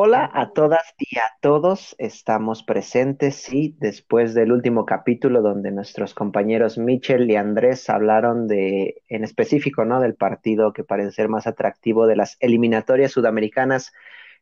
Hola 0.00 0.30
a 0.32 0.52
todas 0.52 0.94
y 0.96 1.18
a 1.18 1.24
todos, 1.40 1.96
estamos 1.98 2.62
presentes, 2.62 3.34
sí, 3.34 3.76
después 3.80 4.32
del 4.32 4.52
último 4.52 4.86
capítulo 4.86 5.42
donde 5.42 5.72
nuestros 5.72 6.14
compañeros 6.14 6.78
Michel 6.78 7.28
y 7.28 7.34
Andrés 7.34 7.90
hablaron 7.90 8.46
de, 8.46 9.02
en 9.08 9.24
específico, 9.24 9.84
¿no? 9.84 9.98
Del 9.98 10.14
partido 10.14 10.72
que 10.72 10.84
parece 10.84 11.10
ser 11.10 11.28
más 11.28 11.48
atractivo 11.48 12.06
de 12.06 12.14
las 12.14 12.36
eliminatorias 12.38 13.10
sudamericanas 13.10 13.92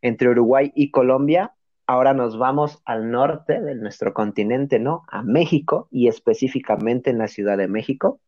entre 0.02 0.28
Uruguay 0.28 0.72
y 0.74 0.90
Colombia. 0.90 1.54
Ahora 1.86 2.12
nos 2.12 2.36
vamos 2.36 2.82
al 2.84 3.10
norte 3.10 3.58
de 3.62 3.76
nuestro 3.76 4.12
continente, 4.12 4.78
¿no? 4.78 5.04
A 5.08 5.22
México 5.22 5.88
y 5.90 6.08
específicamente 6.08 7.08
en 7.08 7.16
la 7.16 7.28
Ciudad 7.28 7.56
de 7.56 7.66
México 7.66 8.20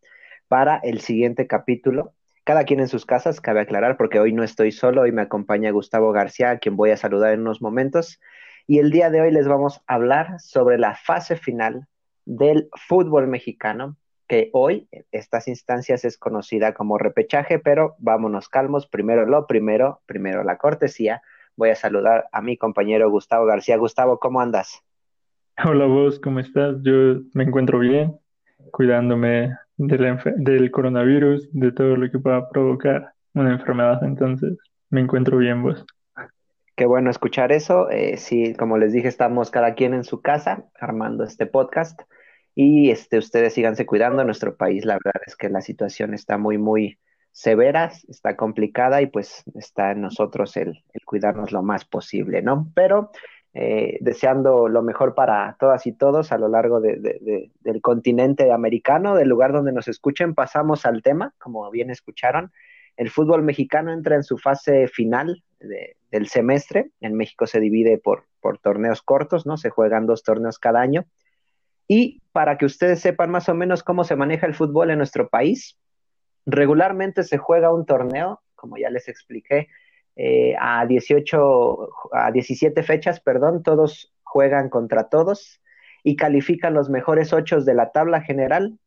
para 0.48 0.78
el 0.78 1.00
siguiente 1.00 1.46
capítulo 1.46 2.14
cada 2.48 2.64
quien 2.64 2.80
en 2.80 2.88
sus 2.88 3.04
casas, 3.04 3.42
cabe 3.42 3.60
aclarar, 3.60 3.98
porque 3.98 4.20
hoy 4.20 4.32
no 4.32 4.42
estoy 4.42 4.72
solo, 4.72 5.02
hoy 5.02 5.12
me 5.12 5.20
acompaña 5.20 5.70
Gustavo 5.70 6.12
García, 6.12 6.48
a 6.48 6.58
quien 6.58 6.76
voy 6.76 6.92
a 6.92 6.96
saludar 6.96 7.34
en 7.34 7.42
unos 7.42 7.60
momentos. 7.60 8.22
Y 8.66 8.78
el 8.78 8.90
día 8.90 9.10
de 9.10 9.20
hoy 9.20 9.30
les 9.30 9.46
vamos 9.46 9.82
a 9.86 9.96
hablar 9.96 10.40
sobre 10.40 10.78
la 10.78 10.94
fase 10.94 11.36
final 11.36 11.86
del 12.24 12.70
fútbol 12.74 13.26
mexicano, 13.26 13.98
que 14.26 14.48
hoy 14.54 14.88
estas 15.12 15.46
instancias 15.46 16.06
es 16.06 16.16
conocida 16.16 16.72
como 16.72 16.96
repechaje, 16.96 17.58
pero 17.58 17.96
vámonos 17.98 18.48
calmos, 18.48 18.86
primero 18.86 19.26
lo 19.26 19.46
primero, 19.46 20.00
primero 20.06 20.42
la 20.42 20.56
cortesía. 20.56 21.20
Voy 21.54 21.68
a 21.68 21.74
saludar 21.74 22.30
a 22.32 22.40
mi 22.40 22.56
compañero 22.56 23.10
Gustavo 23.10 23.44
García. 23.44 23.76
Gustavo, 23.76 24.18
¿cómo 24.18 24.40
andas? 24.40 24.82
Hola 25.62 25.84
vos, 25.84 26.18
¿cómo 26.18 26.40
estás? 26.40 26.76
Yo 26.80 27.20
me 27.34 27.44
encuentro 27.44 27.78
bien, 27.78 28.18
cuidándome 28.70 29.54
del 29.78 30.70
coronavirus, 30.70 31.48
de 31.52 31.72
todo 31.72 31.96
lo 31.96 32.10
que 32.10 32.18
pueda 32.18 32.48
provocar 32.50 33.12
una 33.34 33.52
enfermedad. 33.52 34.02
Entonces, 34.02 34.58
me 34.90 35.00
encuentro 35.00 35.38
bien 35.38 35.62
vos. 35.62 35.84
Qué 36.76 36.86
bueno 36.86 37.10
escuchar 37.10 37.52
eso. 37.52 37.88
Eh, 37.90 38.16
sí, 38.16 38.54
como 38.54 38.78
les 38.78 38.92
dije, 38.92 39.08
estamos 39.08 39.50
cada 39.50 39.74
quien 39.74 39.94
en 39.94 40.04
su 40.04 40.20
casa 40.20 40.64
armando 40.78 41.24
este 41.24 41.46
podcast 41.46 42.00
y 42.54 42.90
este, 42.90 43.18
ustedes 43.18 43.54
síganse 43.54 43.86
cuidando. 43.86 44.22
Nuestro 44.24 44.56
país, 44.56 44.84
la 44.84 44.94
verdad 44.94 45.22
es 45.26 45.36
que 45.36 45.48
la 45.48 45.60
situación 45.60 46.14
está 46.14 46.38
muy, 46.38 46.58
muy 46.58 46.98
severa, 47.32 47.92
está 48.08 48.36
complicada 48.36 49.00
y 49.02 49.06
pues 49.06 49.44
está 49.54 49.92
en 49.92 50.00
nosotros 50.00 50.56
el 50.56 50.82
cuidarnos 51.04 51.52
lo 51.52 51.62
más 51.62 51.84
posible, 51.84 52.42
¿no? 52.42 52.70
Pero 52.74 53.10
eh, 53.60 53.98
deseando 54.00 54.68
lo 54.68 54.82
mejor 54.82 55.16
para 55.16 55.56
todas 55.58 55.84
y 55.88 55.92
todos 55.92 56.30
a 56.30 56.38
lo 56.38 56.46
largo 56.46 56.80
del 56.80 57.80
continente 57.82 58.52
americano, 58.52 59.16
del 59.16 59.28
lugar 59.28 59.52
donde 59.52 59.72
nos 59.72 59.88
escuchen. 59.88 60.36
Pasamos 60.36 60.86
al 60.86 61.02
tema, 61.02 61.34
como 61.38 61.68
bien 61.72 61.90
escucharon. 61.90 62.52
El 62.96 63.10
fútbol 63.10 63.42
mexicano 63.42 63.92
entra 63.92 64.14
en 64.14 64.22
su 64.22 64.38
fase 64.38 64.86
final 64.86 65.42
del 65.58 66.28
semestre. 66.28 66.92
En 67.00 67.14
México 67.14 67.48
se 67.48 67.58
divide 67.58 67.98
por, 67.98 68.26
por 68.40 68.58
torneos 68.58 69.02
cortos, 69.02 69.44
¿no? 69.44 69.56
Se 69.56 69.70
juegan 69.70 70.06
dos 70.06 70.22
torneos 70.22 70.60
cada 70.60 70.80
año. 70.80 71.06
Y 71.88 72.22
para 72.30 72.58
que 72.58 72.64
ustedes 72.64 73.00
sepan 73.00 73.32
más 73.32 73.48
o 73.48 73.56
menos 73.56 73.82
cómo 73.82 74.04
se 74.04 74.14
maneja 74.14 74.46
el 74.46 74.54
fútbol 74.54 74.92
en 74.92 74.98
nuestro 74.98 75.30
país, 75.30 75.76
regularmente 76.46 77.24
se 77.24 77.38
juega 77.38 77.74
un 77.74 77.86
torneo, 77.86 78.40
como 78.54 78.76
ya 78.76 78.88
les 78.88 79.08
expliqué, 79.08 79.66
eh, 80.20 80.56
a 80.58 80.84
18, 80.84 81.90
a 82.10 82.32
17 82.32 82.82
fechas, 82.82 83.20
perdón, 83.20 83.62
todos 83.62 84.12
juegan 84.24 84.68
contra 84.68 85.08
todos 85.08 85.62
y 86.02 86.16
califican 86.16 86.74
los 86.74 86.90
mejores 86.90 87.32
ocho 87.32 87.60
de 87.60 87.74
la 87.74 87.92
tabla 87.92 88.20
general 88.20 88.80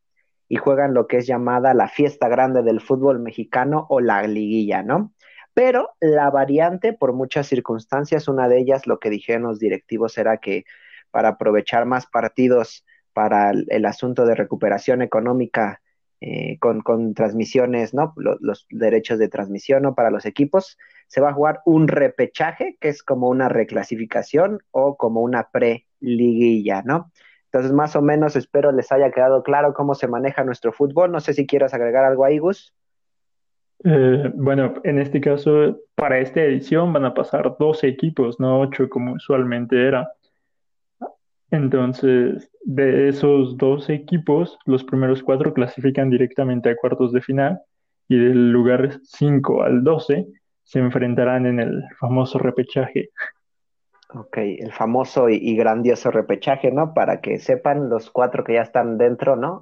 y 0.50 0.58
juegan 0.58 0.94
lo 0.94 1.08
que 1.08 1.16
es 1.16 1.28
llamada 1.28 1.74
la 1.74 1.88
fiesta 1.88 2.28
grande 2.28 2.64
del 2.64 2.82
fútbol 2.82 3.20
mexicano 3.20 3.86
o 3.88 4.02
la 4.02 4.22
liguilla, 4.28 4.84
¿no? 4.84 5.14
Pero 5.54 5.92
la 6.02 6.30
variante, 6.30 6.92
por 6.92 7.14
muchas 7.14 7.48
circunstancias, 7.48 8.28
una 8.28 8.50
de 8.50 8.60
ellas, 8.60 8.86
lo 8.86 9.00
que 9.00 9.10
dijeron 9.10 9.44
los 9.44 9.58
directivos 9.58 10.18
era 10.18 10.38
que 10.38 10.66
para 11.12 11.30
aprovechar 11.30 11.86
más 11.86 12.08
partidos 12.08 12.86
para 13.14 13.52
el 13.52 13.86
asunto 13.86 14.26
de 14.26 14.36
recuperación 14.36 15.02
económica 15.02 15.82
eh, 16.24 16.60
con, 16.60 17.16
transmisiones, 17.16 17.96
¿no? 17.96 18.14
Los, 18.16 18.68
derechos 18.70 19.18
de 19.18 19.28
transmisión, 19.28 19.82
¿no? 19.82 19.96
Para 19.96 20.12
los 20.12 20.28
equipos, 20.28 20.78
se 21.08 21.20
va 21.20 21.30
a 21.30 21.34
jugar 21.34 21.62
un 21.66 21.88
repechaje, 21.88 22.78
que 22.80 22.90
es 22.90 23.02
como 23.02 23.28
una 23.28 23.50
reclasificación 23.50 24.60
o 24.70 24.98
como 24.98 25.22
una 25.22 25.50
pre-liguilla, 25.52 26.84
¿no? 26.84 27.12
Entonces, 27.46 27.72
más 27.72 27.96
o 27.96 28.04
menos 28.04 28.36
espero 28.36 28.72
les 28.72 28.92
haya 28.92 29.10
quedado 29.10 29.42
claro 29.42 29.74
cómo 29.74 29.96
se 29.96 30.08
maneja 30.08 30.44
nuestro 30.44 30.72
fútbol. 30.72 31.12
No 31.12 31.20
sé 31.22 31.34
si 31.34 31.48
quieras 31.48 31.74
agregar 31.74 32.06
algo 32.06 32.24
ahí, 32.24 32.38
Gus. 32.38 32.72
Eh, 33.84 34.32
bueno, 34.36 34.76
en 34.84 35.00
este 35.00 35.20
caso, 35.22 35.80
para 35.96 36.20
esta 36.20 36.44
edición 36.44 36.94
van 36.94 37.06
a 37.06 37.16
pasar 37.16 37.56
12 37.58 37.88
equipos, 37.88 38.40
no 38.40 38.60
8 38.60 38.90
como 38.90 39.14
usualmente 39.14 39.88
era. 39.88 40.08
Entonces, 41.52 42.50
de 42.64 43.10
esos 43.10 43.58
dos 43.58 43.90
equipos, 43.90 44.58
los 44.66 44.86
primeros 44.86 45.22
cuatro 45.22 45.54
clasifican 45.54 46.10
directamente 46.10 46.70
a 46.70 46.78
cuartos 46.78 47.12
de 47.12 47.22
final 47.22 47.60
y 48.08 48.18
del 48.18 48.52
lugar 48.52 49.00
5 49.04 49.64
al 49.64 49.84
12 49.84 50.28
se 50.64 50.80
enfrentarán 50.80 51.46
en 51.46 51.60
el 51.60 51.84
famoso 52.00 52.40
repechaje. 52.40 53.10
Ok, 54.14 54.38
el 54.38 54.72
famoso 54.72 55.30
y, 55.30 55.56
grandioso 55.56 56.10
repechaje, 56.10 56.72
¿no? 56.72 56.94
Para 56.94 57.20
que 57.20 57.40
sepan 57.40 57.90
los 57.90 58.10
cuatro 58.10 58.44
que 58.46 58.54
ya 58.54 58.62
están 58.62 58.98
dentro, 58.98 59.36
¿no? 59.36 59.62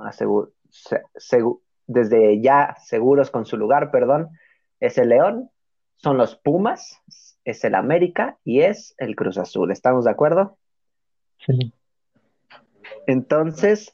desde 1.88 2.42
ya 2.42 2.76
seguros 2.84 3.32
con 3.32 3.46
su 3.46 3.58
lugar, 3.58 3.90
perdón, 3.90 4.30
es 4.80 5.00
el 5.00 5.10
León, 5.10 5.50
son 5.96 6.18
los 6.18 6.36
Pumas, 6.36 7.02
es 7.44 7.64
el 7.64 7.74
América 7.74 8.38
y 8.44 8.62
es 8.62 8.94
el 9.00 9.16
Cruz 9.16 9.40
Azul. 9.40 9.72
¿Estamos 9.72 10.06
de 10.06 10.12
acuerdo? 10.12 10.58
Sí. 11.40 11.74
Entonces, 13.10 13.92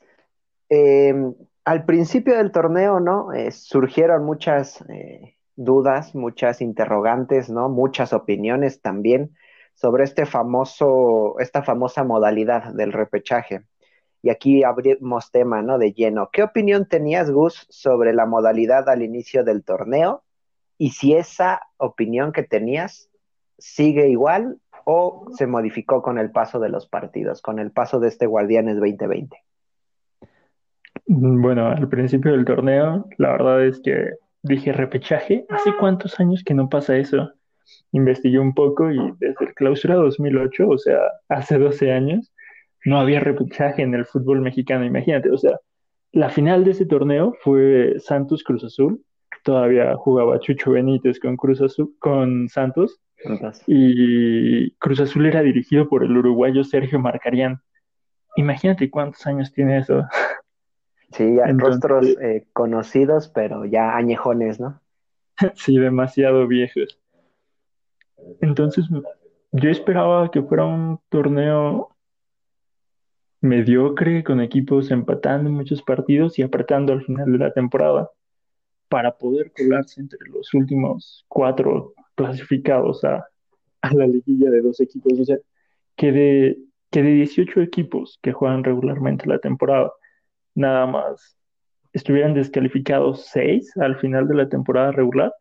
em, 0.67 1.33
al 1.63 1.85
principio 1.85 2.35
del 2.35 2.51
torneo, 2.51 2.99
¿no? 2.99 3.31
Eh, 3.31 3.51
surgieron 3.51 4.25
muchas 4.25 4.83
eh, 4.89 5.37
dudas, 5.55 6.15
muchas 6.15 6.59
interrogantes, 6.59 7.49
¿no? 7.49 7.69
Muchas 7.69 8.11
opiniones 8.11 8.81
también 8.81 9.33
sobre 9.73 10.03
este 10.03 10.25
famoso, 10.25 11.39
esta 11.39 11.63
famosa 11.63 12.03
modalidad 12.03 12.73
del 12.73 12.91
repechaje. 12.91 13.63
Y 14.21 14.31
aquí 14.31 14.65
abrimos 14.65 15.31
tema, 15.31 15.61
¿no? 15.61 15.77
De 15.77 15.93
lleno. 15.93 16.29
¿Qué 16.33 16.43
opinión 16.43 16.85
tenías, 16.85 17.31
Gus, 17.31 17.67
sobre 17.69 18.13
la 18.13 18.25
modalidad 18.25 18.89
al 18.89 19.01
inicio 19.01 19.45
del 19.45 19.63
torneo? 19.63 20.25
Y 20.77 20.89
si 20.89 21.13
esa 21.13 21.61
opinión 21.77 22.33
que 22.33 22.43
tenías 22.43 23.09
sigue 23.57 24.09
igual 24.09 24.59
o 24.85 25.25
se 25.35 25.47
modificó 25.47 26.01
con 26.01 26.17
el 26.17 26.31
paso 26.31 26.59
de 26.59 26.69
los 26.69 26.87
partidos, 26.87 27.41
con 27.41 27.59
el 27.59 27.71
paso 27.71 27.99
de 27.99 28.07
este 28.07 28.27
Guardianes 28.27 28.75
2020? 28.75 29.35
Bueno, 31.07 31.67
al 31.67 31.89
principio 31.89 32.31
del 32.31 32.45
torneo, 32.45 33.05
la 33.17 33.31
verdad 33.31 33.65
es 33.65 33.81
que 33.81 34.13
dije 34.43 34.71
repechaje. 34.71 35.45
¿Hace 35.49 35.71
cuántos 35.79 36.19
años 36.19 36.43
que 36.43 36.53
no 36.53 36.69
pasa 36.69 36.97
eso? 36.97 37.31
Investigué 37.91 38.39
un 38.39 38.53
poco 38.53 38.91
y 38.91 38.97
desde 39.19 39.45
el 39.45 39.53
clausura 39.55 39.95
2008, 39.95 40.67
o 40.67 40.77
sea, 40.77 40.99
hace 41.29 41.57
12 41.57 41.91
años, 41.91 42.31
no 42.85 42.99
había 42.99 43.19
repechaje 43.19 43.81
en 43.81 43.95
el 43.95 44.05
fútbol 44.05 44.41
mexicano. 44.41 44.85
Imagínate, 44.85 45.31
o 45.31 45.37
sea, 45.37 45.59
la 46.11 46.29
final 46.29 46.63
de 46.63 46.71
ese 46.71 46.85
torneo 46.85 47.35
fue 47.41 47.95
Santos 47.97 48.43
Cruz 48.43 48.63
Azul. 48.63 49.03
Todavía 49.43 49.95
jugaba 49.95 50.39
Chucho 50.39 50.71
Benítez 50.71 51.19
con 51.19 51.37
Cruz 51.37 51.61
Azul, 51.61 51.95
con 51.99 52.47
Santos 52.49 53.01
y 53.67 54.71
Cruz 54.71 54.99
Azul 54.99 55.25
era 55.25 55.41
dirigido 55.41 55.87
por 55.87 56.03
el 56.03 56.15
uruguayo 56.17 56.63
Sergio 56.63 56.99
Marcarián. 56.99 57.61
Imagínate 58.35 58.89
cuántos 58.89 59.25
años 59.27 59.51
tiene 59.53 59.79
eso. 59.79 60.05
Sí, 61.11 61.35
ya 61.35 61.47
rostros 61.53 62.07
eh, 62.21 62.45
conocidos, 62.53 63.29
pero 63.29 63.65
ya 63.65 63.95
añejones, 63.95 64.59
¿no? 64.59 64.81
sí, 65.55 65.77
demasiado 65.77 66.47
viejos. 66.47 66.99
Entonces, 68.41 68.85
yo 69.51 69.69
esperaba 69.69 70.29
que 70.31 70.41
fuera 70.41 70.65
un 70.65 70.99
torneo 71.09 71.95
mediocre, 73.41 74.23
con 74.23 74.41
equipos 74.41 74.91
empatando 74.91 75.49
muchos 75.49 75.81
partidos 75.81 76.39
y 76.39 76.41
apretando 76.41 76.93
al 76.93 77.03
final 77.03 77.31
de 77.31 77.37
la 77.37 77.53
temporada 77.53 78.09
para 78.89 79.17
poder 79.17 79.51
colarse 79.51 80.01
entre 80.01 80.19
los 80.29 80.53
últimos 80.53 81.25
cuatro 81.27 81.93
clasificados 82.15 83.03
a, 83.03 83.25
la 83.91 84.07
liguilla 84.07 84.49
de 84.49 84.61
dos 84.61 84.79
equipos. 84.79 85.19
O 85.19 85.25
sea, 85.25 85.37
que 85.95 86.11
de, 86.11 86.57
que 86.89 87.03
de 87.03 87.11
18 87.11 87.61
equipos 87.61 88.19
que 88.21 88.31
juegan 88.31 88.63
regularmente 88.63 89.27
la 89.27 89.39
temporada, 89.39 89.91
nada 90.55 90.87
más 90.87 91.37
estuvieran 91.93 92.33
descalificados 92.33 93.27
seis 93.27 93.71
al 93.77 93.97
final 93.97 94.27
de 94.27 94.35
la 94.35 94.49
temporada 94.49 94.91
regular, 94.91 95.31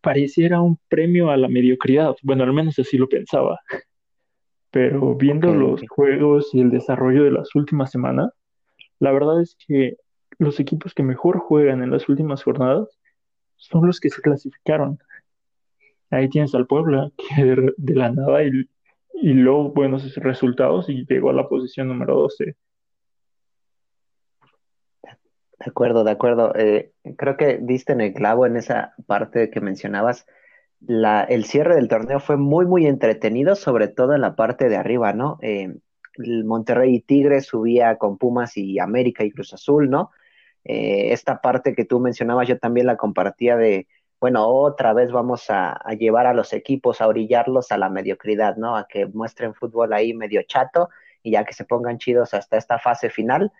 pareciera 0.00 0.60
un 0.60 0.78
premio 0.88 1.30
a 1.30 1.36
la 1.36 1.48
mediocridad. 1.48 2.14
Bueno, 2.22 2.44
al 2.44 2.52
menos 2.52 2.78
así 2.78 2.96
lo 2.96 3.08
pensaba. 3.08 3.58
Pero 4.70 5.14
viendo 5.14 5.52
los 5.54 5.82
juegos 5.88 6.54
y 6.54 6.60
el 6.60 6.70
desarrollo 6.70 7.24
de 7.24 7.32
las 7.32 7.54
últimas 7.54 7.90
semanas, 7.90 8.30
la 9.00 9.12
verdad 9.12 9.40
es 9.42 9.56
que 9.66 9.96
los 10.38 10.60
equipos 10.60 10.94
que 10.94 11.02
mejor 11.02 11.38
juegan 11.38 11.82
en 11.82 11.90
las 11.90 12.08
últimas 12.08 12.42
jornadas 12.42 12.98
son 13.56 13.86
los 13.86 14.00
que 14.00 14.10
se 14.10 14.22
clasificaron. 14.22 14.98
ahí 16.10 16.28
tienes 16.28 16.54
al 16.54 16.66
Puebla, 16.66 17.10
que 17.36 17.44
de, 17.44 17.94
la 17.94 18.10
nada 18.10 18.42
y, 18.44 18.68
y 19.14 19.32
luego 19.34 19.70
buenos 19.70 20.14
resultados 20.16 20.88
y 20.88 21.04
llegó 21.06 21.30
a 21.30 21.34
la 21.34 21.48
posición 21.48 21.88
número 21.88 22.16
12. 22.16 22.56
De 25.58 25.66
acuerdo, 25.66 26.04
de 26.04 26.10
acuerdo. 26.12 26.54
Eh, 26.54 26.92
creo 27.16 27.36
que 27.36 27.58
diste 27.60 27.92
en 27.92 28.00
el 28.00 28.14
clavo 28.14 28.46
en 28.46 28.56
esa 28.56 28.94
parte 29.06 29.50
que 29.50 29.60
mencionabas. 29.60 30.26
La, 30.80 31.24
el 31.24 31.44
cierre 31.44 31.74
del 31.74 31.88
torneo 31.88 32.20
fue 32.20 32.36
muy, 32.36 32.64
muy 32.64 32.86
entretenido, 32.86 33.56
sobre 33.56 33.88
todo 33.88 34.14
en 34.14 34.20
la 34.20 34.36
parte 34.36 34.68
de 34.68 34.76
arriba, 34.76 35.12
¿no? 35.12 35.38
Eh, 35.42 35.74
el 36.14 36.44
Monterrey 36.44 36.94
y 36.94 37.00
Tigres 37.00 37.46
subía 37.46 37.96
con 37.96 38.18
Pumas 38.18 38.56
y 38.56 38.78
América 38.78 39.24
y 39.24 39.32
Cruz 39.32 39.52
Azul, 39.52 39.90
¿no? 39.90 40.10
Eh, 40.68 41.12
esta 41.12 41.40
parte 41.40 41.74
que 41.74 41.84
tú 41.84 41.98
mencionabas, 41.98 42.46
yo 42.46 42.58
también 42.58 42.86
la 42.86 42.96
compartía 42.96 43.56
de, 43.56 43.88
bueno, 44.20 44.46
otra 44.46 44.92
vez 44.92 45.10
vamos 45.10 45.46
a, 45.50 45.80
llevar 45.98 46.26
a 46.26 46.34
los 46.34 46.52
equipos 46.52 47.00
a 47.00 47.08
orillarlos 47.08 47.72
a 47.72 47.78
la 47.78 47.88
mediocridad, 47.88 48.56
¿no? 48.56 48.76
A 48.76 48.86
que 48.86 49.06
muestren 49.06 49.54
fútbol 49.54 49.92
ahí 49.92 50.14
medio 50.14 50.42
chato 50.44 50.88
y 51.22 51.32
ya 51.32 51.44
que 51.44 51.54
se 51.54 51.64
pongan 51.64 51.98
chidos 51.98 52.34
hasta 52.34 52.56
esta 52.56 52.78
fase 52.78 53.10
final 53.10 53.52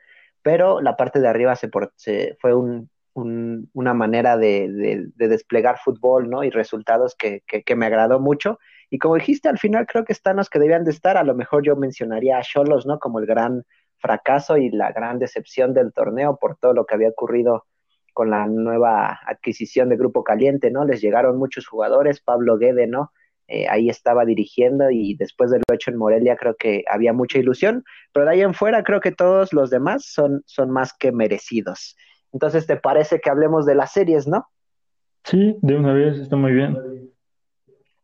pero 0.43 0.81
la 0.81 0.97
parte 0.97 1.21
de 1.21 1.29
arriba 1.29 1.55
fue 2.39 2.55
una 3.15 3.95
manera 3.95 4.37
de, 4.37 5.11
desplegar 5.17 5.79
fútbol 5.79 6.31
¿no? 6.31 6.45
y 6.45 6.51
resultados 6.51 7.15
que, 7.17 7.43
me 7.77 7.87
agradó 7.87 8.21
mucho. 8.21 8.59
Y 8.91 8.99
como 8.99 9.17
dijiste, 9.17 9.49
al 9.49 9.59
final 9.59 9.87
creo 9.87 10.05
que 10.05 10.13
están 10.13 10.37
los 10.37 10.49
que 10.49 10.59
debían 10.59 10.85
de 10.85 10.91
estar. 10.91 11.17
A 11.17 11.25
lo 11.25 11.35
mejor 11.35 11.63
yo 11.65 11.77
mencionaría 11.77 12.39
a 12.39 12.43
Cholos 12.43 12.87
¿no? 12.87 12.99
como 12.99 13.19
el 13.19 13.27
gran 13.27 13.65
fracaso 13.99 14.57
y 14.57 14.71
la 14.71 14.93
gran 14.93 15.19
decepción 15.19 15.75
del 15.75 15.93
torneo 15.93 16.39
por 16.41 16.57
todo 16.57 16.73
lo 16.73 16.87
que 16.87 16.95
había 16.95 17.11
ocurrido 17.11 17.65
con 18.13 18.31
la 18.31 18.47
nueva 18.47 19.19
adquisición 19.27 19.89
de 19.89 19.97
Grupo 19.97 20.25
Caliente, 20.25 20.71
¿no? 20.71 20.85
Les 20.85 21.01
llegaron 21.01 21.39
muchos 21.39 21.67
jugadores, 21.67 22.21
Pablo 22.21 22.59
Guede, 22.59 22.87
¿no? 22.87 23.13
Eh, 23.47 23.67
ahí 23.71 23.89
estaba 23.89 24.25
dirigiendo 24.25 24.91
y 24.91 25.15
después 25.15 25.51
de 25.51 25.59
lo 25.59 25.75
hecho 25.75 25.91
en 25.91 25.97
Morelia 25.97 26.37
creo 26.37 26.55
que 26.55 26.85
había 26.91 27.13
mucha 27.15 27.39
ilusión, 27.39 27.85
pero 28.13 28.27
de 28.27 28.33
ahí 28.33 28.41
en 28.43 28.53
fuera 28.53 28.83
creo 28.83 29.01
que 29.01 29.13
todos 29.13 29.53
los 29.53 29.71
demás 29.71 30.05
son, 30.05 30.43
son 30.45 30.71
más 30.71 30.93
que 30.93 31.13
merecidos. 31.13 31.97
Entonces, 32.33 32.67
¿te 32.67 32.77
parece 32.77 33.21
que 33.21 33.31
hablemos 33.31 33.65
de 33.65 33.75
las 33.75 33.93
series, 33.93 34.27
no? 34.27 34.47
Sí, 35.25 35.57
de 35.63 35.77
una 35.77 35.93
vez, 35.93 36.19
está 36.19 36.37
muy 36.37 36.53
bien. 36.53 36.77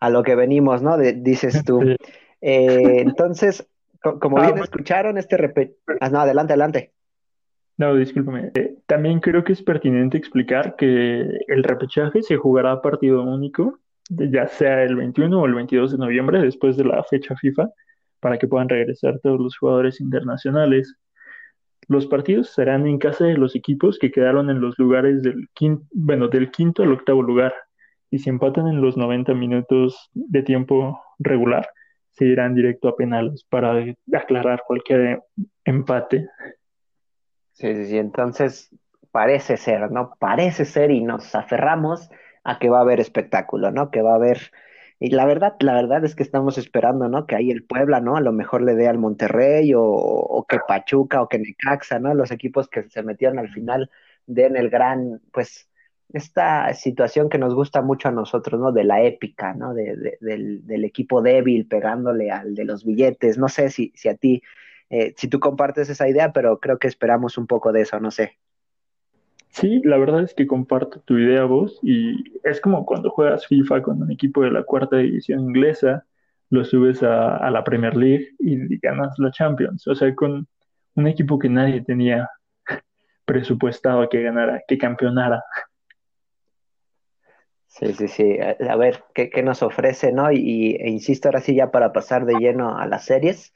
A 0.01 0.11
lo 0.11 0.23
que 0.23 0.35
venimos, 0.35 0.83
¿no? 0.83 0.97
dices 0.99 1.65
tú. 1.65 1.81
Eh, 2.47 3.01
entonces, 3.01 3.67
como 4.21 4.39
ah, 4.39 4.47
bien 4.47 4.59
escucharon, 4.59 5.19
este 5.19 5.37
repet... 5.37 5.77
Ah, 6.01 6.09
no, 6.11 6.21
adelante, 6.21 6.53
adelante. 6.53 6.93
No, 7.77 7.95
discúlpame. 7.95 8.53
Eh, 8.55 8.77
también 8.87 9.21
creo 9.21 9.43
que 9.43 9.53
es 9.53 9.63
pertinente 9.63 10.17
explicar 10.17 10.77
que 10.77 11.29
el 11.49 11.65
repechaje 11.65 12.23
se 12.23 12.37
jugará 12.37 12.73
a 12.73 12.83
partido 12.83 13.23
único 13.23 13.81
ya 14.11 14.47
sea 14.49 14.83
el 14.83 14.97
21 14.97 15.41
o 15.41 15.47
el 15.47 15.55
22 15.55 15.93
de 15.93 15.99
noviembre, 15.99 16.41
después 16.41 16.77
de 16.77 16.85
la 16.85 17.03
fecha 17.05 17.35
FIFA, 17.37 17.71
para 18.21 18.39
que 18.39 18.49
puedan 18.49 18.69
regresar 18.69 19.19
todos 19.23 19.41
los 19.41 19.57
jugadores 19.57 20.01
internacionales. 20.01 20.97
Los 21.89 22.07
partidos 22.07 22.51
serán 22.51 22.87
en 22.87 22.99
casa 22.99 23.25
de 23.25 23.37
los 23.37 23.55
equipos 23.55 23.99
que 23.99 24.11
quedaron 24.11 24.51
en 24.51 24.61
los 24.61 24.79
lugares 24.79 25.23
del 25.23 25.49
quinto, 25.55 25.85
bueno, 25.93 26.29
del 26.29 26.51
quinto 26.51 26.83
al 26.83 26.93
octavo 26.93 27.23
lugar. 27.23 27.55
Y 28.11 28.19
si 28.19 28.31
empatan 28.31 28.69
en 28.69 28.81
los 28.81 28.97
90 28.97 29.35
minutos 29.35 30.11
de 30.15 30.43
tiempo 30.43 31.01
regular, 31.19 31.69
se 32.15 32.25
irán 32.25 32.55
directo 32.55 32.89
a 32.89 32.97
penales 32.97 33.45
para 33.45 33.85
aclarar 34.13 34.63
cualquier 34.67 35.23
empate. 35.65 36.29
Sí, 37.53 37.75
sí, 37.75 37.87
sí. 37.87 37.99
Entonces, 37.99 38.71
parece 39.11 39.57
ser, 39.57 39.91
¿no? 39.91 40.17
Parece 40.19 40.65
ser 40.65 40.91
y 40.91 41.03
nos 41.03 41.35
aferramos 41.35 42.11
a 42.45 42.59
que 42.59 42.69
va 42.69 42.79
a 42.79 42.83
haber 42.83 43.01
espectáculo, 43.01 43.71
¿no? 43.71 43.91
Que 43.91 44.03
va 44.03 44.13
a 44.13 44.17
haber... 44.17 44.53
Y 45.01 45.11
la 45.11 45.27
verdad, 45.27 45.57
la 45.61 45.75
verdad 45.75 46.05
es 46.05 46.15
que 46.15 46.23
estamos 46.23 46.57
esperando, 46.57 47.09
¿no? 47.09 47.27
Que 47.27 47.35
ahí 47.35 47.51
el 47.51 47.65
Puebla, 47.65 48.01
¿no? 48.01 48.17
A 48.17 48.21
lo 48.21 48.33
mejor 48.33 48.63
le 48.63 48.75
dé 48.75 48.87
al 48.87 48.99
Monterrey 48.99 49.73
o, 49.77 50.47
que 50.49 50.59
Pachuca 50.67 51.21
o 51.21 51.29
que 51.29 51.39
Necaxa, 51.39 51.99
¿no? 51.99 52.15
Los 52.15 52.31
equipos 52.31 52.69
que 52.69 52.85
se 52.85 53.03
metieron 53.03 53.39
al 53.39 53.49
final 53.49 53.91
den 54.27 54.57
el 54.57 54.71
gran, 54.71 55.21
pues, 55.33 55.69
esta 56.13 56.73
situación 56.75 57.29
que 57.29 57.39
nos 57.39 57.55
gusta 57.55 57.83
mucho 57.83 58.09
a 58.09 58.13
nosotros, 58.13 58.61
¿no? 58.61 58.73
De 58.73 58.85
la 58.85 59.03
épica, 59.03 59.55
¿no? 59.55 59.75
De, 59.75 60.17
del, 60.21 60.85
equipo 60.85 61.23
débil 61.23 61.67
pegándole 61.67 62.31
al 62.31 62.55
de 62.55 62.65
los 62.65 62.85
billetes. 62.85 63.39
No 63.39 63.49
sé 63.49 63.71
si, 63.71 63.93
si 63.97 64.09
a 64.09 64.17
ti, 64.17 64.43
eh, 64.91 65.15
si 65.17 65.29
tú 65.29 65.41
compartes 65.41 65.89
esa 65.89 66.09
idea, 66.09 66.33
pero 66.33 66.61
creo 66.61 66.79
que 66.79 66.89
esperamos 66.89 67.39
un 67.39 67.47
poco 67.47 67.73
de 67.73 67.83
eso, 67.83 67.99
no 68.01 68.11
sé. 68.11 68.39
Sí, 69.55 69.81
la 69.85 69.99
verdad 69.99 70.23
es 70.23 70.35
que 70.35 70.49
comparto 70.49 71.01
tu 71.01 71.17
idea 71.17 71.45
vos 71.45 71.79
y 71.83 72.25
es 72.43 72.61
como 72.61 72.85
cuando 72.85 73.11
juegas 73.11 73.47
FIFA 73.47 73.83
con 73.83 74.03
un 74.03 74.11
equipo 74.11 74.43
de 74.43 74.51
la 74.51 74.65
cuarta 74.65 74.97
división 74.97 75.41
inglesa, 75.41 76.05
lo 76.51 76.65
subes 76.65 77.03
a, 77.03 77.51
la 77.51 77.63
Premier 77.65 77.97
League 77.97 78.31
y 78.41 78.79
ganas 78.79 79.17
la 79.19 79.31
Champions. 79.31 79.87
O 79.87 79.95
sea, 79.95 80.15
con 80.15 80.49
un 80.95 81.07
equipo 81.07 81.39
que 81.39 81.49
nadie 81.49 81.83
tenía 81.83 82.29
presupuestado 83.25 84.09
que 84.09 84.23
ganara, 84.23 84.63
que 84.67 84.79
campeonara. 84.79 85.43
Sí, 87.75 87.93
sí, 87.93 88.07
sí. 88.07 88.39
A 88.41 88.77
ver, 88.77 89.03
¿qué, 89.15 89.31
qué 89.31 89.43
nos 89.43 89.61
ofrece, 89.65 90.13
no? 90.13 90.31
Y, 90.31 90.77
e 90.77 90.89
insisto 90.91 91.27
ahora 91.27 91.41
sí 91.41 91.57
ya 91.57 91.73
para 91.73 91.93
pasar 91.93 92.25
de 92.25 92.35
lleno 92.35 92.79
a 92.79 92.87
las 92.87 93.05
series. 93.05 93.53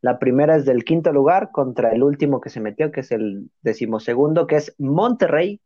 La 0.00 0.20
primera 0.20 0.54
es 0.54 0.64
del 0.64 0.84
quinto 0.84 1.12
lugar 1.12 1.50
contra 1.50 1.90
el 1.90 2.04
último 2.04 2.40
que 2.40 2.48
se 2.48 2.60
metió, 2.60 2.92
que 2.92 3.00
es 3.00 3.10
el 3.10 3.50
decimosegundo, 3.62 4.46
que 4.46 4.54
es 4.54 4.76
Monterrey 4.78 5.60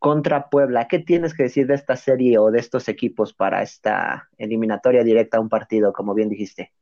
contra 0.00 0.48
Puebla. 0.48 0.88
¿Qué 0.88 0.98
tienes 0.98 1.32
que 1.32 1.44
decir 1.44 1.68
de 1.68 1.74
esta 1.74 1.94
serie 1.94 2.36
o 2.38 2.50
de 2.50 2.58
estos 2.58 2.88
equipos 2.88 3.32
para 3.32 3.62
esta 3.62 4.28
eliminatoria 4.36 5.04
directa 5.04 5.36
a 5.36 5.40
un 5.40 5.48
partido, 5.48 5.92
como 5.92 6.14
bien 6.14 6.30
dijiste? 6.30 6.72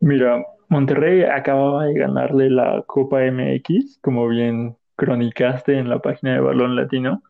Mira, 0.00 0.44
Monterrey 0.68 1.22
acababa 1.22 1.84
de 1.84 1.94
ganarle 1.94 2.50
la 2.50 2.82
Copa 2.88 3.24
MX, 3.24 3.98
como 4.02 4.26
bien 4.26 4.76
cronicaste 4.96 5.78
en 5.78 5.88
la 5.88 6.00
página 6.00 6.34
de 6.34 6.40
Balón 6.40 6.74
Latino. 6.74 7.22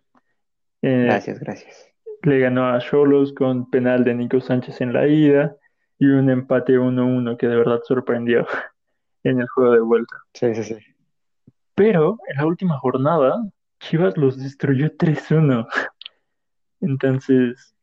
Eh, 0.80 1.04
gracias, 1.04 1.38
gracias. 1.38 1.89
Le 2.22 2.38
ganó 2.38 2.68
a 2.68 2.78
Cholos 2.78 3.32
con 3.32 3.70
penal 3.70 4.04
de 4.04 4.14
Nico 4.14 4.40
Sánchez 4.40 4.80
en 4.80 4.92
la 4.92 5.06
ida 5.06 5.56
y 5.98 6.06
un 6.06 6.30
empate 6.30 6.78
1-1 6.78 7.36
que 7.36 7.46
de 7.46 7.56
verdad 7.56 7.80
sorprendió 7.84 8.46
en 9.24 9.40
el 9.40 9.48
juego 9.48 9.72
de 9.72 9.80
vuelta. 9.80 10.16
Sí, 10.34 10.54
sí, 10.54 10.64
sí. 10.64 10.76
Pero 11.74 12.18
en 12.28 12.36
la 12.36 12.46
última 12.46 12.78
jornada, 12.78 13.42
Chivas 13.80 14.16
los 14.16 14.38
destruyó 14.38 14.90
3-1. 14.96 15.66
Entonces, 16.80 17.74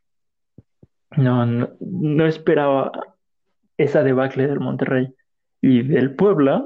no, 1.15 1.45
no, 1.79 2.25
esperaba 2.25 2.91
esa 3.77 4.03
debacle 4.03 4.47
del 4.47 4.59
Monterrey. 4.59 5.13
Y 5.61 5.81
del 5.81 6.15
Puebla, 6.15 6.63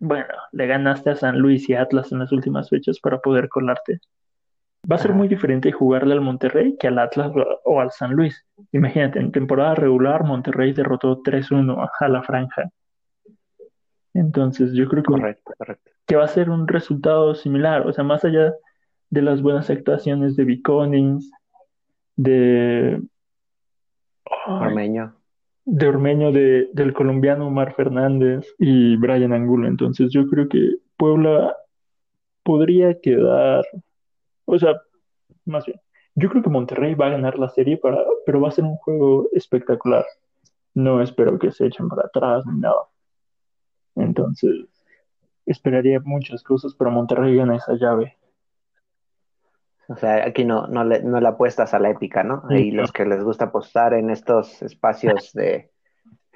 bueno, 0.00 0.34
le 0.52 0.66
ganaste 0.66 1.10
a 1.10 1.16
San 1.16 1.38
Luis 1.38 1.68
y 1.68 1.74
Atlas 1.74 2.10
en 2.10 2.18
las 2.18 2.32
últimas 2.32 2.68
fechas 2.68 2.98
para 3.00 3.20
poder 3.20 3.48
colarte. 3.48 4.00
Va 4.90 4.96
a 4.96 4.98
ser 4.98 5.12
muy 5.12 5.28
diferente 5.28 5.72
jugarle 5.72 6.14
al 6.14 6.20
Monterrey 6.20 6.76
que 6.78 6.88
al 6.88 6.98
Atlas 6.98 7.32
o 7.64 7.80
al 7.80 7.90
San 7.90 8.12
Luis. 8.12 8.46
Imagínate, 8.72 9.18
en 9.18 9.30
temporada 9.30 9.74
regular 9.74 10.24
Monterrey 10.24 10.72
derrotó 10.72 11.22
3-1 11.22 11.88
a 12.00 12.08
la 12.08 12.22
franja. 12.22 12.70
Entonces 14.14 14.72
yo 14.72 14.88
creo 14.88 15.02
que, 15.02 15.36
que 16.06 16.16
va 16.16 16.24
a 16.24 16.28
ser 16.28 16.50
un 16.50 16.66
resultado 16.66 17.34
similar. 17.34 17.86
O 17.86 17.92
sea, 17.92 18.04
más 18.04 18.24
allá 18.24 18.54
de 19.10 19.22
las 19.22 19.42
buenas 19.42 19.70
actuaciones 19.70 20.36
de 20.36 20.44
Viconings, 20.44 21.30
de... 22.16 23.02
Ormeño. 24.46 25.14
De 25.64 25.88
Ormeño, 25.88 26.32
de, 26.32 26.70
del 26.72 26.92
colombiano 26.92 27.48
Omar 27.48 27.74
Fernández 27.74 28.46
y 28.58 28.96
Brian 28.96 29.32
Angulo. 29.32 29.68
Entonces 29.68 30.10
yo 30.12 30.26
creo 30.28 30.48
que 30.48 30.76
Puebla 30.96 31.54
podría 32.42 32.98
quedar 33.00 33.64
o 34.44 34.58
sea, 34.58 34.80
más 35.44 35.66
bien, 35.66 35.80
yo 36.14 36.28
creo 36.28 36.42
que 36.42 36.50
Monterrey 36.50 36.94
va 36.94 37.06
a 37.06 37.10
ganar 37.10 37.38
la 37.38 37.48
serie, 37.48 37.76
para, 37.76 37.98
pero 38.26 38.40
va 38.40 38.48
a 38.48 38.52
ser 38.52 38.64
un 38.64 38.76
juego 38.76 39.28
espectacular. 39.32 40.04
No 40.74 41.02
espero 41.02 41.38
que 41.38 41.50
se 41.50 41.66
echen 41.66 41.88
para 41.88 42.06
atrás 42.06 42.44
ni 42.46 42.60
nada. 42.60 42.88
Entonces, 43.96 44.66
esperaría 45.46 46.00
muchas 46.00 46.42
cosas, 46.42 46.74
pero 46.74 46.90
Monterrey 46.90 47.36
gana 47.36 47.56
esa 47.56 47.74
llave. 47.74 48.16
O 49.88 49.96
sea, 49.96 50.24
aquí 50.26 50.44
no, 50.44 50.68
no, 50.68 50.84
le, 50.84 51.02
no 51.02 51.20
le 51.20 51.28
apuestas 51.28 51.74
a 51.74 51.80
la 51.80 51.90
épica, 51.90 52.22
¿no? 52.22 52.44
Y 52.50 52.70
los 52.70 52.92
que 52.92 53.04
les 53.04 53.24
gusta 53.24 53.46
apostar 53.46 53.94
en 53.94 54.10
estos 54.10 54.62
espacios 54.62 55.32
de, 55.32 55.70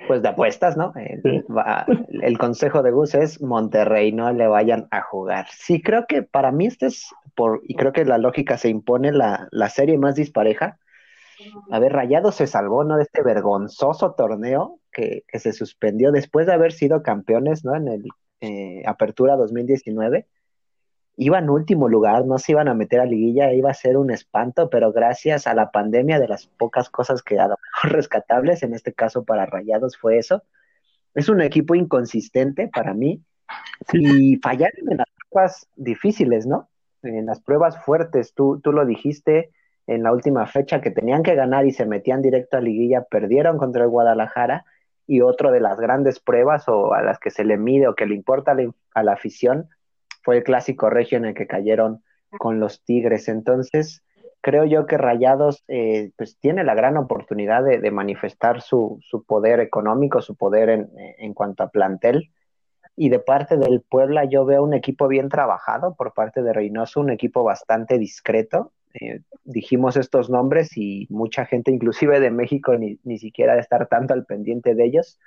pues 0.06 0.22
de 0.22 0.28
apuestas, 0.28 0.76
¿no? 0.76 0.92
El, 0.94 2.38
consejo 2.38 2.82
de 2.82 2.90
Gus 2.90 3.14
es 3.14 3.40
Monterrey, 3.40 4.12
no 4.12 4.32
le 4.32 4.46
vayan 4.46 4.88
a 4.90 5.02
jugar. 5.02 5.46
Sí, 5.50 5.82
creo 5.82 6.06
que 6.06 6.22
para 6.22 6.52
mí 6.52 6.66
este 6.66 6.86
es, 6.86 7.08
por, 7.34 7.60
y 7.64 7.74
creo 7.74 7.92
que 7.92 8.04
la 8.04 8.18
lógica 8.18 8.58
se 8.58 8.68
impone, 8.68 9.12
la, 9.12 9.48
serie 9.68 9.98
más 9.98 10.14
dispareja. 10.14 10.78
A 11.70 11.78
ver, 11.78 11.92
Rayado 11.92 12.32
se 12.32 12.46
salvó, 12.46 12.84
¿no? 12.84 12.96
De 12.96 13.02
este 13.02 13.22
vergonzoso 13.22 14.14
torneo 14.14 14.80
que, 14.92 15.24
se 15.32 15.52
suspendió 15.52 16.12
después 16.12 16.46
de 16.46 16.52
haber 16.52 16.72
sido 16.72 17.02
campeones, 17.02 17.64
¿no? 17.64 17.74
En 17.74 17.88
el 17.88 18.04
eh, 18.40 18.82
Apertura 18.86 19.36
2019. 19.36 20.26
Iba 21.16 21.38
en 21.38 21.50
último 21.50 21.88
lugar, 21.88 22.26
no 22.26 22.38
se 22.38 22.52
iban 22.52 22.68
a 22.68 22.74
meter 22.74 23.00
a 23.00 23.06
liguilla, 23.06 23.52
iba 23.52 23.70
a 23.70 23.74
ser 23.74 23.96
un 23.96 24.10
espanto, 24.10 24.68
pero 24.68 24.92
gracias 24.92 25.46
a 25.46 25.54
la 25.54 25.70
pandemia 25.70 26.18
de 26.18 26.28
las 26.28 26.46
pocas 26.46 26.90
cosas 26.90 27.22
que 27.22 27.38
a 27.38 27.48
lo 27.48 27.56
mejor 27.56 27.92
rescatables, 27.96 28.62
en 28.62 28.74
este 28.74 28.92
caso 28.92 29.24
para 29.24 29.46
Rayados 29.46 29.96
fue 29.96 30.18
eso. 30.18 30.42
Es 31.14 31.28
un 31.28 31.40
equipo 31.40 31.74
inconsistente 31.74 32.68
para 32.68 32.94
mí 32.94 33.22
y 33.92 34.36
fallaron 34.36 34.90
en 34.90 34.96
las 34.98 35.06
pruebas 35.30 35.68
difíciles, 35.76 36.46
¿no? 36.46 36.68
En 37.02 37.26
las 37.26 37.40
pruebas 37.40 37.78
fuertes, 37.84 38.34
tú, 38.34 38.60
tú 38.60 38.72
lo 38.72 38.84
dijiste 38.84 39.50
en 39.86 40.02
la 40.02 40.12
última 40.12 40.46
fecha 40.46 40.80
que 40.80 40.90
tenían 40.90 41.22
que 41.22 41.34
ganar 41.34 41.66
y 41.66 41.72
se 41.72 41.86
metían 41.86 42.22
directo 42.22 42.56
a 42.56 42.60
liguilla, 42.60 43.04
perdieron 43.04 43.58
contra 43.58 43.84
el 43.84 43.90
Guadalajara 43.90 44.64
y 45.06 45.20
otro 45.20 45.52
de 45.52 45.60
las 45.60 45.78
grandes 45.78 46.18
pruebas 46.18 46.66
o 46.68 46.94
a 46.94 47.02
las 47.02 47.18
que 47.18 47.30
se 47.30 47.44
le 47.44 47.58
mide 47.58 47.86
o 47.86 47.94
que 47.94 48.06
le 48.06 48.14
importa 48.14 48.52
a 48.52 48.54
la, 48.54 48.72
a 48.94 49.02
la 49.02 49.12
afición 49.12 49.68
fue 50.24 50.38
el 50.38 50.42
clásico 50.42 50.90
regio 50.90 51.18
en 51.18 51.26
el 51.26 51.34
que 51.34 51.46
cayeron 51.46 52.02
con 52.38 52.58
los 52.58 52.82
Tigres. 52.82 53.28
Entonces, 53.28 54.02
creo 54.40 54.64
yo 54.64 54.86
que 54.86 54.98
Rayados 54.98 55.64
eh, 55.68 56.10
pues 56.16 56.38
tiene 56.38 56.64
la 56.64 56.74
gran 56.74 56.96
oportunidad 56.96 57.62
de, 57.62 57.90
manifestar 57.90 58.62
su, 58.62 59.00
poder 59.26 59.60
económico, 59.60 60.22
su 60.22 60.34
poder 60.34 60.70
en, 60.70 60.90
en, 61.18 61.34
cuanto 61.34 61.62
a 61.62 61.70
plantel. 61.70 62.30
Y 62.96 63.08
de 63.08 63.18
parte 63.18 63.56
del 63.56 63.82
Puebla 63.82 64.24
yo 64.24 64.44
veo 64.44 64.62
un 64.62 64.74
equipo 64.74 65.08
bien 65.08 65.28
trabajado 65.28 65.94
por 65.94 66.14
parte 66.14 66.42
de 66.42 66.52
Reynoso, 66.52 67.00
un 67.00 67.10
equipo 67.10 67.44
bastante 67.44 67.98
discreto. 67.98 68.72
Eh, 68.94 69.20
dijimos 69.44 69.96
estos 69.96 70.30
nombres 70.30 70.76
y 70.76 71.06
mucha 71.10 71.44
gente, 71.44 71.70
inclusive 71.70 72.20
de 72.20 72.30
México, 72.30 72.76
ni, 72.78 72.98
ni 73.02 73.18
siquiera 73.18 73.54
de 73.54 73.60
estar 73.60 73.88
tanto 73.88 74.14
al 74.14 74.24
pendiente 74.24 74.74
de 74.74 74.84
ellos. 74.84 75.18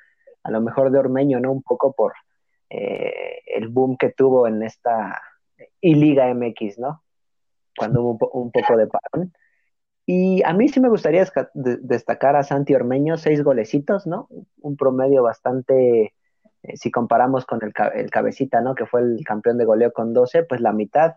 A 0.43 0.51
lo 0.51 0.61
mejor 0.61 0.91
de 0.91 0.99
Ormeño, 0.99 1.39
¿no? 1.39 1.51
Un 1.51 1.61
poco 1.61 1.93
por, 1.93 2.13
eh, 2.69 3.41
el 3.45 3.69
boom 3.69 3.97
que 3.97 4.11
tuvo 4.11 4.47
en 4.47 4.63
esta 4.63 5.21
y 5.81 5.95
Liga 5.95 6.33
MX, 6.33 6.79
¿no? 6.79 7.03
Cuando 7.77 8.01
hubo 8.01 8.29
un, 8.31 8.51
poco 8.51 8.77
de 8.77 8.87
parón. 8.87 9.33
Y 10.05 10.41
a 10.43 10.53
mí 10.53 10.67
sí 10.69 10.79
me 10.79 10.89
gustaría 10.89 11.25
destacar 11.53 12.35
a 12.35 12.43
Santi 12.43 12.73
Ormeño, 12.73 13.17
seis 13.17 13.43
golecitos, 13.43 14.07
¿no? 14.07 14.27
Un 14.61 14.77
promedio 14.77 15.21
bastante, 15.21 16.13
eh, 16.63 16.77
si 16.77 16.91
comparamos 16.91 17.45
con 17.45 17.59
el, 17.61 17.73
el, 17.93 18.09
cabecita, 18.09 18.61
¿no? 18.61 18.73
Que 18.73 18.85
fue 18.85 19.01
el 19.01 19.23
campeón 19.25 19.57
de 19.57 19.65
goleo 19.65 19.91
con 19.91 20.13
12, 20.13 20.43
pues 20.43 20.61
la 20.61 20.71
mitad. 20.71 21.15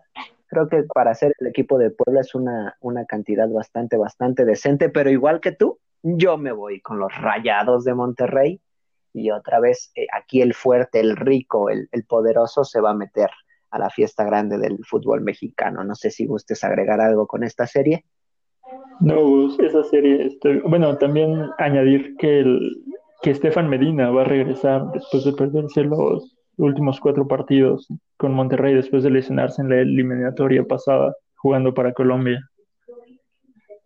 Creo 0.49 0.69
que 0.69 0.83
para 0.83 1.15
ser 1.15 1.35
el 1.39 1.47
equipo 1.47 1.79
de 1.79 1.91
Puebla 1.91 2.21
es 2.21 2.35
una, 2.35 2.77
una 2.81 3.07
cantidad 3.07 3.49
bastante, 3.49 3.97
bastante 3.97 4.45
decente, 4.45 4.89
pero 4.89 5.09
igual 5.09 5.41
que 5.41 5.53
tú, 5.53 5.79
yo 6.03 6.37
me 6.37 6.53
voy 6.53 6.81
con 6.81 6.99
los 6.99 7.15
rayados 7.17 7.85
de 7.85 7.95
Monterrey 7.95 8.61
y 9.13 9.31
otra 9.31 9.61
vez 9.61 9.91
eh, 9.95 10.07
aquí 10.17 10.43
el 10.43 10.55
fuerte, 10.55 11.01
el 11.01 11.17
rico, 11.17 11.71
el, 11.71 11.89
poderoso 12.09 12.65
se 12.65 12.81
va 12.81 12.91
a 12.91 12.95
meter 12.95 13.31
a 13.71 13.79
la 13.79 13.91
fiesta 13.91 14.25
grande 14.25 14.59
del 14.59 14.79
fútbol 14.85 15.21
mexicano. 15.21 15.85
No 15.85 15.95
sé 15.95 16.11
si 16.11 16.27
gustes 16.27 16.65
agregar 16.65 17.01
algo 17.01 17.27
con 17.27 17.45
esta 17.45 17.67
serie. 17.67 18.05
No, 19.01 19.49
esa 19.59 19.83
serie, 19.85 20.27
este, 20.27 20.61
bueno, 20.61 20.97
también 20.99 21.51
añadir 21.59 22.17
que, 22.17 22.41
el, 22.41 22.85
que 23.23 23.31
Estefan 23.31 23.69
Medina 23.69 24.11
va 24.11 24.23
a 24.23 24.25
regresar 24.25 24.91
después 24.93 25.25
de 25.25 25.33
perderse 25.33 25.85
los 25.85 26.37
últimos 26.57 27.01
cuatro 27.01 27.27
partidos 27.27 27.89
con 28.17 28.35
Monterrey 28.35 28.75
después 28.75 29.03
de 29.03 29.11
lesionarse 29.11 29.63
en 29.63 29.71
la 29.71 29.81
eliminatoria 29.81 30.65
pasada 30.65 31.15
jugando 31.37 31.73
para 31.73 31.95
Colombia. 31.95 32.39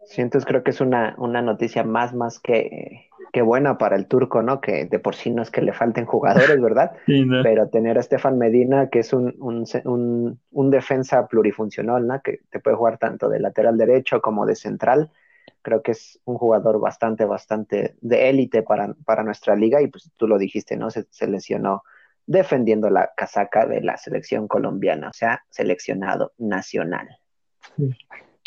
Sí, 0.06 0.20
entonces 0.20 0.46
creo 0.46 0.62
que 0.62 0.70
es 0.70 0.80
una, 0.80 1.14
una 1.18 1.42
noticia 1.42 1.82
más, 1.82 2.14
más 2.14 2.38
que, 2.38 3.08
qué 3.32 3.42
buena 3.42 3.78
para 3.78 3.96
el 3.96 4.06
turco, 4.06 4.42
¿no? 4.42 4.60
Que 4.60 4.84
de 4.84 4.98
por 4.98 5.14
sí 5.14 5.30
no 5.30 5.42
es 5.42 5.50
que 5.50 5.62
le 5.62 5.72
falten 5.72 6.06
jugadores, 6.06 6.60
¿verdad? 6.60 6.92
Pero 7.42 7.68
tener 7.68 7.96
a 7.96 8.00
Estefan 8.00 8.38
Medina, 8.38 8.90
que 8.90 9.00
es 9.00 9.12
un, 9.12 9.34
un, 9.40 10.38
un, 10.52 10.70
defensa 10.70 11.26
plurifuncional, 11.26 12.06
¿no? 12.06 12.22
Que 12.22 12.42
te 12.50 12.60
puede 12.60 12.76
jugar 12.76 12.98
tanto 12.98 13.28
de 13.28 13.40
lateral 13.40 13.76
derecho 13.76 14.20
como 14.20 14.46
de 14.46 14.54
central. 14.54 15.10
Creo 15.62 15.82
que 15.82 15.92
es 15.92 16.20
un 16.24 16.36
jugador 16.36 16.78
bastante, 16.78 17.24
bastante 17.24 17.96
de 18.00 18.28
élite 18.28 18.62
para, 18.62 18.94
para 19.04 19.24
nuestra 19.24 19.56
liga 19.56 19.82
y 19.82 19.88
pues 19.88 20.12
tú 20.16 20.28
lo 20.28 20.38
dijiste, 20.38 20.76
¿no? 20.76 20.90
Se, 20.90 21.04
se 21.10 21.26
lesionó 21.26 21.82
defendiendo 22.26 22.88
la 22.88 23.10
casaca 23.16 23.66
de 23.66 23.80
la 23.80 23.96
selección 23.96 24.46
colombiana, 24.46 25.08
o 25.08 25.12
sea, 25.12 25.44
seleccionado 25.50 26.34
nacional. 26.38 27.08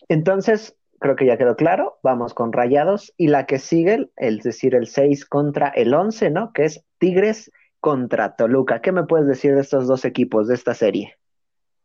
Entonces, 0.07 0.76
creo 0.99 1.15
que 1.15 1.25
ya 1.25 1.37
quedó 1.37 1.55
claro. 1.55 1.97
Vamos 2.03 2.33
con 2.33 2.53
Rayados. 2.53 3.13
Y 3.17 3.27
la 3.27 3.45
que 3.45 3.59
sigue, 3.59 4.09
es 4.15 4.43
decir, 4.43 4.75
el 4.75 4.87
6 4.87 5.25
contra 5.25 5.69
el 5.69 5.93
11, 5.93 6.31
¿no? 6.31 6.51
Que 6.53 6.65
es 6.65 6.83
Tigres 6.97 7.51
contra 7.79 8.35
Toluca. 8.35 8.81
¿Qué 8.81 8.91
me 8.91 9.03
puedes 9.03 9.27
decir 9.27 9.55
de 9.55 9.61
estos 9.61 9.87
dos 9.87 10.05
equipos 10.05 10.47
de 10.47 10.55
esta 10.55 10.73
serie? 10.73 11.15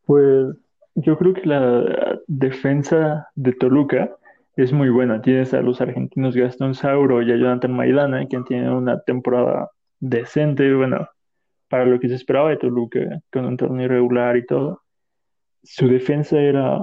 Pues 0.04 0.56
yo 0.94 1.16
creo 1.18 1.34
que 1.34 1.46
la 1.46 2.20
defensa 2.26 3.28
de 3.34 3.52
Toluca 3.52 4.10
es 4.56 4.72
muy 4.72 4.90
buena. 4.90 5.22
Tienes 5.22 5.54
a 5.54 5.62
los 5.62 5.80
argentinos 5.80 6.36
Gastón 6.36 6.74
Sauro 6.74 7.22
y 7.22 7.32
a 7.32 7.36
Jonathan 7.36 7.72
Maidana, 7.72 8.26
quien 8.26 8.44
tiene 8.44 8.70
una 8.70 9.00
temporada 9.00 9.70
decente, 10.00 10.74
bueno, 10.74 11.08
para 11.68 11.86
lo 11.86 11.98
que 12.00 12.08
se 12.08 12.16
esperaba 12.16 12.50
de 12.50 12.58
Toluca, 12.58 13.00
con 13.32 13.46
un 13.46 13.56
torneo 13.56 13.86
irregular 13.86 14.36
y 14.36 14.46
todo. 14.46 14.82
Su 15.62 15.88
defensa 15.88 16.38
era 16.38 16.80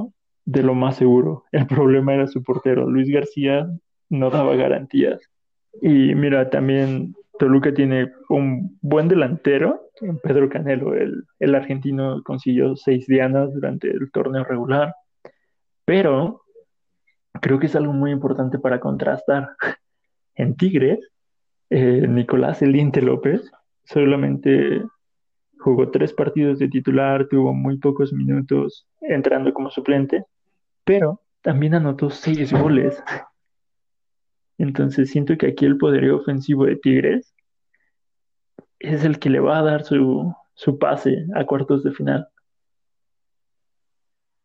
de 0.49 0.63
lo 0.63 0.73
más 0.73 0.95
seguro. 0.95 1.45
El 1.51 1.67
problema 1.67 2.15
era 2.15 2.27
su 2.27 2.41
portero. 2.41 2.89
Luis 2.89 3.09
García 3.09 3.69
no 4.09 4.29
daba 4.31 4.55
garantías. 4.55 5.21
Y 5.81 6.15
mira, 6.15 6.49
también 6.49 7.13
Toluca 7.37 7.73
tiene 7.73 8.11
un 8.27 8.77
buen 8.81 9.07
delantero, 9.07 9.91
Pedro 10.23 10.49
Canelo, 10.49 10.95
el, 10.95 11.23
el 11.39 11.55
argentino 11.55 12.23
consiguió 12.23 12.75
seis 12.75 13.05
dianas 13.05 13.53
durante 13.53 13.89
el 13.89 14.11
torneo 14.11 14.43
regular, 14.43 14.95
pero 15.85 16.41
creo 17.39 17.59
que 17.59 17.67
es 17.67 17.75
algo 17.75 17.93
muy 17.93 18.11
importante 18.11 18.57
para 18.57 18.79
contrastar. 18.79 19.49
En 20.35 20.55
Tigres, 20.55 20.99
eh, 21.69 22.07
Nicolás 22.07 22.61
Elinte 22.61 23.01
López 23.01 23.51
solamente 23.83 24.81
jugó 25.59 25.91
tres 25.91 26.13
partidos 26.13 26.59
de 26.59 26.69
titular, 26.69 27.27
tuvo 27.27 27.53
muy 27.53 27.77
pocos 27.77 28.11
minutos 28.11 28.87
entrando 29.01 29.53
como 29.53 29.69
suplente 29.69 30.25
pero 30.89 31.21
también 31.43 31.75
anotó 31.75 32.09
seis 32.09 32.51
goles. 32.51 33.03
Entonces 34.57 35.11
siento 35.11 35.37
que 35.37 35.45
aquí 35.45 35.67
el 35.67 35.77
poderío 35.77 36.17
ofensivo 36.17 36.65
de 36.65 36.77
Tigres 36.77 37.35
es 38.79 39.05
el 39.05 39.19
que 39.19 39.29
le 39.29 39.39
va 39.39 39.59
a 39.59 39.61
dar 39.61 39.83
su, 39.83 40.33
su 40.55 40.79
pase 40.79 41.27
a 41.35 41.45
cuartos 41.45 41.83
de 41.83 41.91
final. 41.91 42.27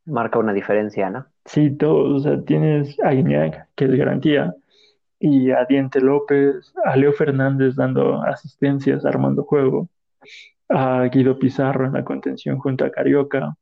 Marca 0.05 0.39
una 0.39 0.53
diferencia, 0.53 1.09
¿no? 1.09 1.27
Sí, 1.47 1.75
todos. 1.75 2.13
O 2.13 2.19
sea, 2.19 2.45
tienes 2.45 3.01
a 3.01 3.15
Iñak, 3.15 3.71
que 3.75 3.87
es 3.87 3.95
garantía, 3.95 4.55
y 5.19 5.51
a 5.51 5.65
Diente 5.65 6.03
López, 6.03 6.75
a 6.85 6.95
Leo 6.95 7.15
Fernández 7.15 7.75
dando 7.75 8.21
asistencias, 8.23 9.07
armando 9.07 9.45
juego, 9.45 9.89
a 10.69 11.05
Guido 11.05 11.39
Pizarro 11.39 11.87
en 11.87 11.95
la 11.95 12.05
contención 12.05 12.59
junto 12.59 12.85
a 12.85 12.91
Carioca, 12.91 13.57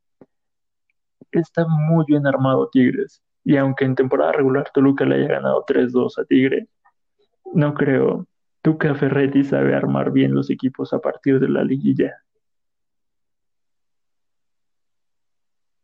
está 1.33 1.67
muy 1.67 2.05
bien 2.07 2.27
armado 2.27 2.69
Tigres. 2.69 3.23
Y 3.45 3.57
aunque 3.57 3.85
en 3.85 3.95
temporada 3.95 4.33
regular 4.33 4.71
Toluca 4.73 5.05
le 5.05 5.17
haya 5.17 5.29
ganado 5.29 5.65
3-2 5.67 6.19
a 6.19 6.25
Tigres, 6.25 6.69
no 7.53 7.75
creo. 7.75 8.27
Tuca 8.63 8.95
Ferretti 8.95 9.43
sabe 9.43 9.75
armar 9.75 10.13
bien 10.13 10.35
los 10.35 10.49
equipos 10.51 10.93
a 10.93 11.01
partir 11.01 11.41
de 11.41 11.49
la 11.49 11.65
liguilla. 11.65 12.23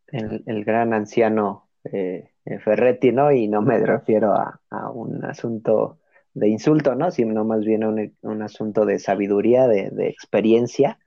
El, 0.07 0.64
gran 0.64 0.95
anciano 0.95 1.69
eh, 1.85 2.31
Ferretti, 2.61 3.12
¿no? 3.12 3.33
Y 3.33 3.49
no 3.49 3.61
me 3.61 3.78
refiero 3.78 4.33
a, 4.33 4.61
un 4.93 5.25
asunto 5.25 5.99
de 6.33 6.49
insulto, 6.49 6.95
¿no? 6.95 7.11
Sino 7.11 7.45
más 7.45 7.64
bien 7.64 7.83
a 7.83 7.88
un, 7.88 8.43
asunto 8.43 8.87
de 8.87 8.99
sabiduría, 9.00 9.67
de, 9.67 9.90
de 9.90 10.09
experiencia. 10.09 10.99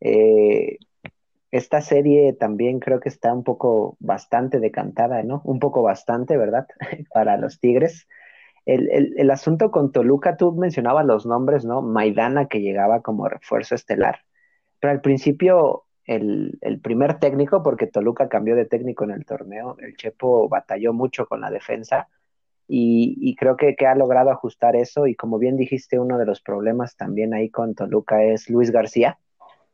Eh, 0.00 0.78
esta 1.52 1.82
serie 1.82 2.32
también 2.32 2.80
creo 2.80 2.98
que 2.98 3.10
está 3.10 3.32
un 3.32 3.44
poco 3.44 3.96
bastante 4.00 4.58
decantada, 4.58 5.22
¿no? 5.22 5.42
Un 5.44 5.60
poco 5.60 5.82
bastante, 5.82 6.36
¿verdad? 6.38 6.66
Para 7.14 7.36
los 7.36 7.60
Tigres. 7.60 8.08
El, 8.64 9.30
asunto 9.30 9.70
con 9.70 9.92
Toluca, 9.92 10.36
tú 10.36 10.52
mencionabas 10.52 11.04
los 11.04 11.26
nombres, 11.26 11.64
¿no? 11.64 11.82
Maidana 11.82 12.48
que 12.48 12.60
llegaba 12.60 13.02
como 13.02 13.28
refuerzo 13.28 13.74
estelar. 13.74 14.20
Pero 14.80 14.92
al 14.92 15.02
principio, 15.02 15.84
el, 16.06 16.58
primer 16.82 17.18
técnico, 17.18 17.62
porque 17.62 17.86
Toluca 17.86 18.28
cambió 18.28 18.56
de 18.56 18.64
técnico 18.64 19.04
en 19.04 19.10
el 19.10 19.26
torneo, 19.26 19.76
el 19.80 19.96
Chepo 19.96 20.48
batalló 20.48 20.94
mucho 20.94 21.26
con 21.26 21.42
la 21.42 21.50
defensa 21.50 22.08
y, 22.66 23.18
y 23.20 23.36
creo 23.36 23.56
que, 23.56 23.74
que, 23.76 23.86
ha 23.86 23.94
logrado 23.94 24.30
ajustar 24.30 24.74
eso. 24.76 25.06
Y 25.06 25.16
como 25.16 25.38
bien 25.38 25.56
dijiste, 25.56 25.98
uno 25.98 26.16
de 26.16 26.24
los 26.24 26.40
problemas 26.40 26.96
también 26.96 27.34
ahí 27.34 27.50
con 27.50 27.74
Toluca 27.74 28.22
es 28.24 28.48
Luis 28.48 28.70
García 28.70 29.18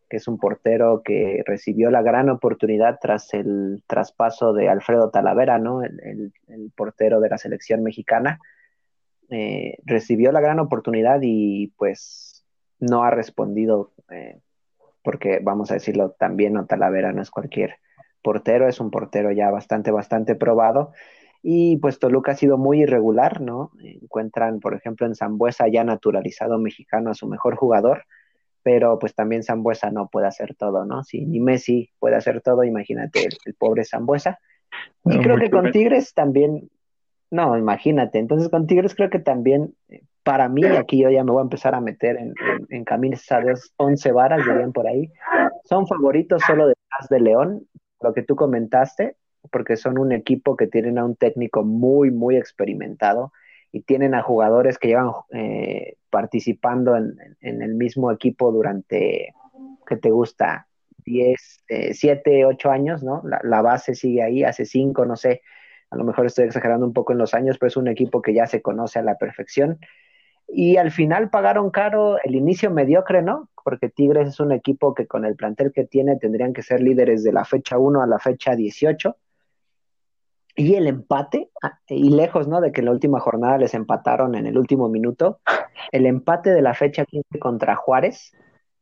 que 0.09 0.17
es 0.17 0.29
un 0.29 0.39
portero 0.39 1.03
que 1.05 1.43
recibió 1.47 1.91
la 1.91 2.03
gran 2.03 2.31
oportunidad 2.31 2.99
tras 3.01 3.33
el 3.35 3.83
traspaso 3.87 4.53
de 4.53 4.69
Alfredo 4.69 5.11
Talavera, 5.11 5.59
¿no? 5.59 5.83
El, 5.83 6.33
portero 6.75 7.21
de 7.21 7.29
la 7.29 7.39
selección 7.39 7.83
mexicana. 7.83 8.41
Eh, 9.31 9.77
recibió 9.85 10.33
la 10.33 10.41
gran 10.41 10.59
oportunidad 10.59 11.21
y 11.23 11.69
pues 11.77 12.45
no 12.81 13.05
ha 13.05 13.11
respondido, 13.11 13.93
eh, 14.11 14.41
porque 15.03 15.41
vamos 15.43 15.71
a 15.71 15.75
decirlo 15.75 16.15
también, 16.19 16.55
no 16.55 16.67
Talavera 16.67 17.13
no 17.13 17.21
es 17.21 17.31
cualquier 17.31 17.77
portero, 18.23 18.69
es 18.69 18.81
un 18.81 18.91
portero 18.91 19.33
ya 19.33 19.51
bastante, 19.51 19.91
bastante 19.91 20.35
probado. 20.35 20.93
Y 21.43 21.77
pues 21.79 21.99
Toluca 21.99 22.33
ha 22.33 22.37
sido 22.37 22.59
muy 22.59 22.83
irregular, 22.83 23.41
¿no? 23.41 23.71
Encuentran, 23.81 24.61
por 24.61 24.75
ejemplo, 24.75 25.07
en 25.07 25.15
Zambuesa 25.15 25.69
ya 25.69 25.85
naturalizado 25.85 26.59
mexicano 26.59 27.11
a 27.11 27.15
su 27.15 27.29
mejor 27.29 27.57
jugador, 27.57 28.05
pero 28.69 28.99
pues 28.99 29.15
también 29.15 29.43
Zambuesa 29.43 29.91
no 29.91 30.09
puede 30.09 30.27
hacer 30.27 30.55
todo, 30.55 30.85
¿no? 30.85 31.03
Si 31.03 31.25
ni 31.25 31.41
Messi 31.41 31.89
puede 31.99 32.17
hacer 32.17 32.43
todo, 32.43 32.65
imagínate 32.65 33.27
el, 33.47 33.55
pobre 33.55 33.83
Zambuesa. 33.87 34.41
Y 35.07 35.19
creo 35.21 35.39
que 35.39 35.49
con 35.49 35.73
Tigres 35.73 36.13
también, 36.13 36.69
no, 37.31 37.57
imagínate, 37.57 38.19
entonces 38.19 38.51
con 38.51 38.67
Tigres 38.67 38.95
creo 38.95 39.09
que 39.09 39.21
también, 39.21 39.75
para 40.23 40.51
mí, 40.51 40.67
aquí 40.67 41.01
yo 41.01 41.09
ya 41.09 41.25
me 41.25 41.33
voy 41.33 41.41
a 41.41 41.45
empezar 41.45 41.75
a 41.75 41.81
meter 41.81 42.19
en, 42.19 42.35
en, 42.69 42.85
camisas 42.85 43.73
11 43.79 44.13
varas, 44.13 44.45
dirían 44.45 44.75
por 44.75 44.87
ahí, 44.87 45.11
son 45.65 45.87
favoritos 45.87 46.43
solo 46.47 46.67
detrás 46.67 47.09
de 47.09 47.21
León, 47.21 47.67
lo 48.03 48.13
que 48.13 48.23
tú 48.23 48.37
comentaste, 48.37 49.17
porque 49.51 49.79
son 49.79 49.97
un 49.97 50.13
equipo 50.13 50.59
que 50.59 50.67
tienen 50.67 50.99
a 50.99 51.07
un 51.07 51.17
técnico 51.17 51.65
muy, 51.65 52.11
muy 52.11 52.37
experimentado 52.37 53.33
y 53.73 53.83
tienen 53.83 54.15
a 54.15 54.23
jugadores 54.23 54.79
que 54.79 54.89
llevan 54.89 55.13
eh, 55.31 55.97
participando 56.11 56.97
en, 56.97 57.17
el 57.41 57.75
mismo 57.75 58.11
equipo 58.11 58.51
durante, 58.51 59.35
¿qué 59.87 59.97
te 59.97 60.11
gusta? 60.11 60.67
10, 61.05 61.65
7, 61.93 62.45
8 62.45 62.71
años, 62.71 63.03
¿no? 63.03 63.23
La, 63.43 63.63
base 63.63 63.95
sigue 63.95 64.23
ahí, 64.23 64.45
hace 64.45 64.65
5, 64.65 65.05
no 65.07 65.17
sé, 65.17 65.43
a 65.91 65.97
lo 65.97 66.05
mejor 66.05 66.27
estoy 66.27 66.47
exagerando 66.47 66.87
un 66.87 66.93
poco 66.93 67.13
en 67.13 67.19
los 67.19 67.35
años, 67.35 67.57
pero 67.59 67.69
es 67.69 67.77
un 67.77 67.89
equipo 67.89 68.21
que 68.21 68.35
ya 68.35 68.47
se 68.47 68.61
conoce 68.63 68.99
a 68.99 69.03
la 69.03 69.17
perfección. 69.17 69.79
Y 70.47 70.77
al 70.77 70.91
final 70.91 71.31
pagaron 71.31 71.71
caro 71.71 72.19
el 72.23 72.35
inicio 72.35 72.71
mediocre, 72.71 73.23
¿no? 73.23 73.51
Porque 73.65 73.91
Tigres 73.91 74.29
es 74.29 74.41
un 74.41 74.53
equipo 74.53 74.95
que 74.95 75.07
con 75.07 75.25
el 75.25 75.37
plantel 75.37 75.73
que 75.73 75.85
tiene 75.85 76.17
tendrían 76.17 76.55
que 76.55 76.63
ser 76.63 76.81
líderes 76.81 77.23
de 77.23 77.33
la 77.33 77.45
fecha 77.45 77.79
1 77.79 78.03
a 78.03 78.07
la 78.07 78.19
fecha 78.19 78.57
18 78.57 79.15
y 80.59 80.75
el 80.75 80.89
empate, 80.89 81.51
ah, 81.63 81.79
y 81.87 82.11
lejos, 82.11 82.49
¿no? 82.49 82.61
De 82.61 82.73
que 82.73 82.81
en 82.81 82.87
la 82.87 82.91
última 82.91 83.21
jornada 83.21 83.59
les 83.59 83.75
empataron 83.75 84.35
en 84.35 84.45
el 84.45 84.59
último 84.59 84.89
minuto, 84.89 85.39
el 85.93 86.05
empate 86.05 86.51
de 86.51 86.63
la 86.63 86.75
fecha 86.75 87.05
15 87.05 87.39
contra 87.39 87.77
Juárez 87.77 88.33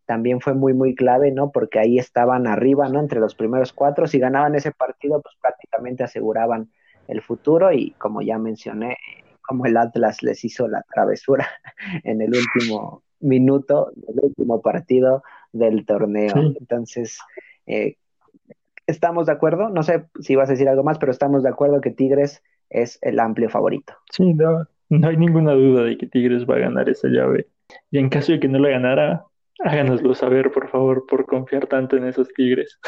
también 0.07 0.41
fue 0.41 0.55
muy, 0.55 0.73
muy 0.73 0.95
clave, 0.95 1.33
¿no? 1.33 1.51
Porque 1.53 1.79
ahí 1.79 1.99
estaban 1.99 2.47
arriba, 2.47 2.89
¿no? 2.89 2.99
Entre 2.99 3.21
los 3.21 3.35
primeros 3.35 3.75
cuatro, 3.75 4.07
si 4.07 4.19
ganaban 4.19 4.55
ese 4.55 4.73
partido, 4.73 5.21
pues 5.21 5.35
prácticamente 5.39 6.03
aseguraban 6.03 6.71
el 7.09 7.21
futuro 7.21 7.71
y 7.71 7.91
como 7.99 8.23
ya 8.23 8.39
mencioné, 8.39 8.97
como 9.47 9.67
el 9.67 9.77
Atlas 9.77 10.23
les 10.23 10.45
hizo 10.45 10.69
la 10.69 10.83
travesura 10.91 11.47
en 12.05 12.23
el 12.23 12.33
último 12.35 13.03
minuto 13.21 13.93
del 13.97 14.21
último 14.23 14.63
partido 14.63 15.23
del 15.53 15.85
torneo. 15.85 16.35
Entonces, 16.59 17.19
eh, 17.67 17.97
estamos 18.87 19.27
de 19.27 19.33
acuerdo, 19.33 19.69
no 19.69 19.83
sé 19.83 20.07
si 20.21 20.37
vas 20.37 20.49
a 20.49 20.53
decir 20.53 20.69
algo 20.69 20.85
más, 20.85 20.99
pero 20.99 21.13
estamos 21.13 21.43
de 21.43 21.49
acuerdo 21.49 21.81
que 21.81 21.91
Tigres 21.91 22.43
es 22.71 22.99
el 23.03 23.19
amplio 23.21 23.51
favorito. 23.51 23.95
Sí, 24.11 24.35
no, 24.35 24.67
no 24.89 25.09
hay 25.09 25.17
ninguna 25.17 25.53
duda 25.53 25.85
de 25.85 25.99
que 25.99 26.07
Tigres 26.07 26.47
va 26.49 26.57
a 26.57 26.61
ganar 26.61 26.89
esa 26.89 27.09
llave. 27.09 27.49
Y 27.91 27.99
en 27.99 28.09
caso 28.09 28.33
de 28.33 28.41
que 28.41 28.49
no 28.49 28.59
la 28.59 28.71
ganara, 28.71 29.25
háganoslo 29.61 30.15
saber, 30.15 30.51
por 30.51 30.69
favor, 30.69 31.07
por 31.07 31.27
confiar 31.27 31.67
tanto 31.67 31.97
en 31.97 32.07
esos 32.07 32.29
Tigres. 32.29 32.79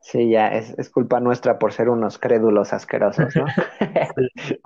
Sí, 0.00 0.30
ya, 0.30 0.48
es, 0.48 0.90
culpa 0.90 1.20
nuestra 1.20 1.58
por 1.58 1.72
ser 1.72 1.88
unos 1.88 2.18
crédulos 2.18 2.72
asquerosos, 2.72 3.34
¿no? 3.34 3.46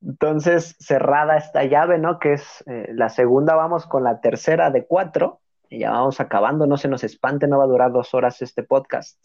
Entonces, 0.00 0.76
cerrada 0.78 1.36
esta 1.36 1.64
llave, 1.64 1.98
¿no? 1.98 2.18
Que 2.18 2.34
es 2.34 2.64
eh, 2.66 2.88
la 2.94 3.10
segunda, 3.10 3.56
vamos 3.56 3.86
con 3.86 4.04
la 4.04 4.20
tercera 4.20 4.70
de 4.70 4.86
cuatro 4.86 5.40
ya 5.70 5.90
vamos 5.90 6.20
acabando, 6.20 6.66
no 6.66 6.76
se 6.76 6.88
nos 6.88 7.04
espante, 7.04 7.46
no 7.46 7.58
va 7.58 7.64
a 7.64 7.68
durar 7.68 7.92
dos 7.92 8.14
horas 8.14 8.40
este 8.42 8.62
podcast. 8.62 9.22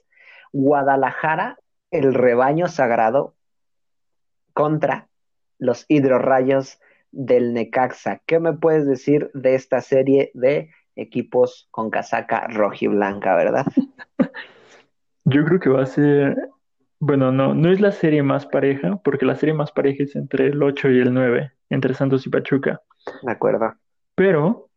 Guadalajara, 0.52 1.58
el 1.92 2.14
rebaño 2.14 2.68
sagrado 2.68 3.36
contra 4.54 5.08
los 5.58 5.86
hidrorrayos 5.88 6.80
del 7.12 7.54
Necaxa. 7.54 8.22
¿Qué 8.26 8.40
me 8.40 8.54
puedes 8.54 8.86
decir 8.86 9.32
de 9.34 9.56
esta 9.56 9.82
serie 9.82 10.32
de 10.34 10.72
equipos 10.96 11.68
con 11.72 11.90
casaca 11.90 12.48
rojiblanca, 12.48 13.36
verdad? 13.36 13.66
Yo 15.26 15.46
creo 15.46 15.60
que 15.60 15.70
va 15.70 15.84
a 15.84 15.88
ser, 15.88 16.38
bueno, 17.00 17.32
no, 17.32 17.54
no 17.54 17.72
es 17.72 17.80
la 17.80 17.92
serie 17.92 18.24
más 18.24 18.46
pareja, 18.46 19.00
porque 19.04 19.26
la 19.26 19.36
serie 19.36 19.56
más 19.56 19.72
pareja 19.72 20.04
es 20.04 20.16
entre 20.16 20.48
el 20.48 20.62
8 20.62 20.90
y 20.90 21.00
el 21.00 21.14
9, 21.14 21.52
entre 21.70 21.94
Santos 21.94 22.28
y 22.28 22.30
Pachuca. 22.30 22.82
De 23.22 23.32
acuerdo. 23.32 23.74
Pero 24.16 24.70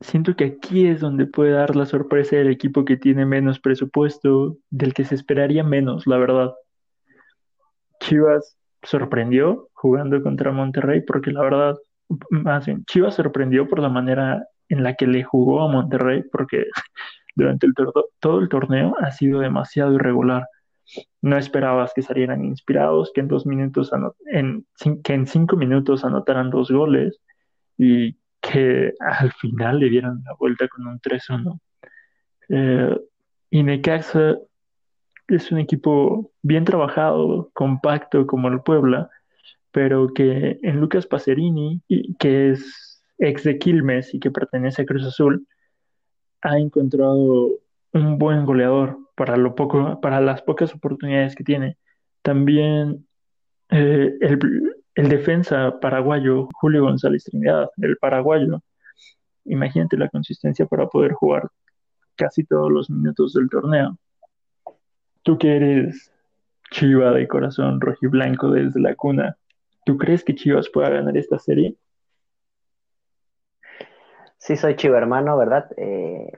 siento 0.00 0.36
que 0.36 0.44
aquí 0.44 0.86
es 0.86 1.00
donde 1.00 1.26
puede 1.26 1.52
dar 1.52 1.76
la 1.76 1.86
sorpresa 1.86 2.36
del 2.36 2.50
equipo 2.50 2.84
que 2.84 2.96
tiene 2.96 3.26
menos 3.26 3.60
presupuesto, 3.60 4.56
del 4.70 4.94
que 4.94 5.04
se 5.04 5.14
esperaría 5.14 5.64
menos, 5.64 6.06
la 6.06 6.18
verdad. 6.18 6.54
Chivas 8.00 8.56
sorprendió 8.82 9.70
jugando 9.72 10.22
contra 10.22 10.52
Monterrey 10.52 11.02
porque 11.02 11.30
la 11.30 11.42
verdad, 11.42 11.76
más 12.30 12.66
bien, 12.66 12.84
Chivas 12.84 13.14
sorprendió 13.14 13.68
por 13.68 13.78
la 13.78 13.88
manera 13.88 14.46
en 14.68 14.82
la 14.82 14.94
que 14.94 15.06
le 15.06 15.22
jugó 15.24 15.62
a 15.62 15.72
Monterrey 15.72 16.22
porque 16.30 16.66
durante 17.34 17.66
el 17.66 17.74
todo 18.20 18.40
el 18.40 18.48
torneo 18.48 18.94
ha 19.00 19.10
sido 19.10 19.40
demasiado 19.40 19.94
irregular. 19.94 20.46
No 21.22 21.38
esperabas 21.38 21.92
que 21.94 22.02
salieran 22.02 22.44
inspirados, 22.44 23.10
que 23.14 23.22
en 23.22 23.28
dos 23.28 23.46
minutos 23.46 23.90
que 25.02 25.12
en 25.14 25.26
cinco 25.26 25.56
minutos 25.56 26.04
anotaran 26.04 26.50
dos 26.50 26.70
goles 26.70 27.20
y 27.78 28.18
que 28.54 28.94
al 29.00 29.32
final 29.32 29.80
le 29.80 29.90
dieron 29.90 30.22
la 30.24 30.34
vuelta 30.38 30.68
con 30.68 30.86
un 30.86 31.00
3-1. 31.00 31.58
Eh, 32.50 32.96
y 33.50 33.62
Necaxa 33.64 34.36
es 35.26 35.50
un 35.50 35.58
equipo 35.58 36.30
bien 36.40 36.64
trabajado, 36.64 37.50
compacto 37.52 38.28
como 38.28 38.46
el 38.46 38.60
Puebla, 38.60 39.10
pero 39.72 40.14
que 40.14 40.60
en 40.62 40.80
Lucas 40.80 41.04
Pacerini, 41.04 41.82
que 42.20 42.50
es 42.50 43.02
ex 43.18 43.42
de 43.42 43.58
Quilmes 43.58 44.14
y 44.14 44.20
que 44.20 44.30
pertenece 44.30 44.82
a 44.82 44.86
Cruz 44.86 45.04
Azul, 45.04 45.48
ha 46.42 46.56
encontrado 46.56 47.58
un 47.92 48.18
buen 48.18 48.44
goleador 48.44 48.98
para 49.16 49.36
lo 49.36 49.56
poco, 49.56 50.00
para 50.00 50.20
las 50.20 50.42
pocas 50.42 50.72
oportunidades 50.72 51.34
que 51.34 51.42
tiene. 51.42 51.76
También 52.22 53.04
eh, 53.70 54.14
el, 54.20 54.73
el 54.94 55.08
defensa 55.08 55.78
paraguayo 55.80 56.48
Julio 56.54 56.82
González 56.82 57.24
Trinidad, 57.24 57.68
el 57.78 57.96
paraguayo, 57.96 58.60
imagínate 59.44 59.96
la 59.96 60.08
consistencia 60.08 60.66
para 60.66 60.86
poder 60.88 61.12
jugar 61.12 61.48
casi 62.16 62.44
todos 62.44 62.70
los 62.70 62.90
minutos 62.90 63.32
del 63.32 63.48
torneo. 63.48 63.98
Tú 65.22 65.38
que 65.38 65.56
eres 65.56 66.12
Chiva 66.70 67.12
de 67.12 67.28
corazón 67.28 67.80
rojiblanco 67.80 68.50
desde 68.50 68.80
la 68.80 68.94
cuna, 68.94 69.36
¿tú 69.84 69.96
crees 69.96 70.24
que 70.24 70.34
Chivas 70.34 70.68
pueda 70.70 70.90
ganar 70.90 71.16
esta 71.16 71.38
serie? 71.38 71.76
Sí, 74.38 74.56
soy 74.56 74.76
Chiva 74.76 74.98
hermano, 74.98 75.36
¿verdad? 75.36 75.70
Eh, 75.76 76.32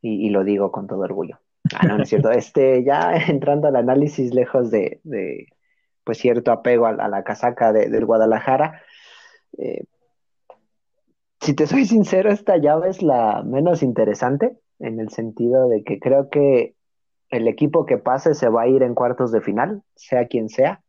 y, 0.00 0.30
lo 0.30 0.42
digo 0.42 0.72
con 0.72 0.86
todo 0.86 1.00
orgullo. 1.00 1.38
Ah, 1.74 1.86
no, 1.86 1.96
no 1.96 2.02
es 2.02 2.08
cierto. 2.08 2.30
Este, 2.32 2.82
ya 2.84 3.14
entrando 3.28 3.68
al 3.68 3.76
análisis 3.76 4.34
lejos 4.34 4.70
de, 4.70 5.00
pues 6.04 6.18
cierto 6.18 6.52
apego 6.52 6.86
a, 6.86 7.08
la 7.08 7.22
casaca 7.24 7.72
de, 7.72 7.88
del 7.88 8.06
Guadalajara. 8.06 8.82
Eh, 9.58 9.84
si 11.40 11.54
te 11.54 11.66
soy 11.66 11.84
sincero, 11.86 12.30
esta 12.30 12.56
llave 12.56 12.90
es 12.90 13.02
la 13.02 13.42
menos 13.44 13.82
interesante 13.82 14.58
en 14.78 15.00
el 15.00 15.10
sentido 15.10 15.68
de 15.68 15.84
que 15.84 15.98
creo 15.98 16.28
que 16.28 16.74
el 17.30 17.48
equipo 17.48 17.86
que 17.86 17.98
pase 17.98 18.34
se 18.34 18.48
va 18.48 18.62
a 18.62 18.68
ir 18.68 18.82
en 18.82 18.94
cuartos 18.94 19.32
de 19.32 19.40
final, 19.40 19.82
sea 19.96 20.26
quien 20.26 20.48
sea. 20.48 20.82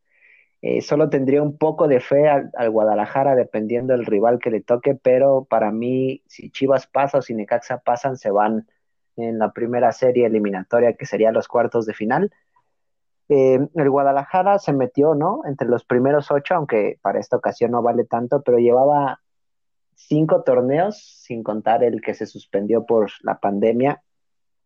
Eh, 0.61 0.81
solo 0.81 1.09
tendría 1.09 1.41
un 1.41 1.57
poco 1.57 1.87
de 1.87 1.99
fe 1.99 2.29
al, 2.29 2.69
Guadalajara 2.69 3.35
dependiendo 3.35 3.93
del 3.93 4.05
rival 4.05 4.39
que 4.39 4.49
le 4.49 4.61
toque, 4.61 4.95
pero 4.95 5.45
para 5.49 5.71
mí, 5.71 6.21
si 6.27 6.51
Chivas 6.51 6.87
pasa 6.87 7.17
o 7.17 7.21
si 7.21 7.33
Necaxa 7.33 7.79
pasan, 7.79 8.17
se 8.17 8.31
van 8.31 8.67
en 9.17 9.39
la 9.39 9.51
primera 9.51 9.91
serie 9.91 10.25
eliminatoria 10.25 10.93
que 10.93 11.05
sería 11.05 11.31
los 11.31 11.47
cuartos 11.47 11.85
de 11.85 11.93
final. 11.93 12.31
Eh, 13.35 13.67
el 13.73 13.89
Guadalajara 13.89 14.59
se 14.59 14.73
metió, 14.73 15.15
¿no? 15.15 15.41
Entre 15.45 15.67
los 15.67 15.83
primeros 15.85 16.29
ocho, 16.29 16.53
aunque 16.53 16.99
para 17.01 17.19
esta 17.19 17.35
ocasión 17.35 17.71
no 17.71 17.81
vale 17.81 18.03
tanto, 18.05 18.43
pero 18.43 18.59
llevaba 18.59 19.21
cinco 19.95 20.43
torneos, 20.43 20.99
sin 21.01 21.41
contar 21.41 21.83
el 21.83 21.99
que 22.01 22.13
se 22.13 22.27
suspendió 22.27 22.85
por 22.85 23.09
la 23.23 23.39
pandemia, 23.39 24.03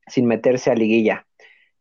sin 0.06 0.26
meterse 0.26 0.70
a 0.70 0.76
liguilla. 0.76 1.26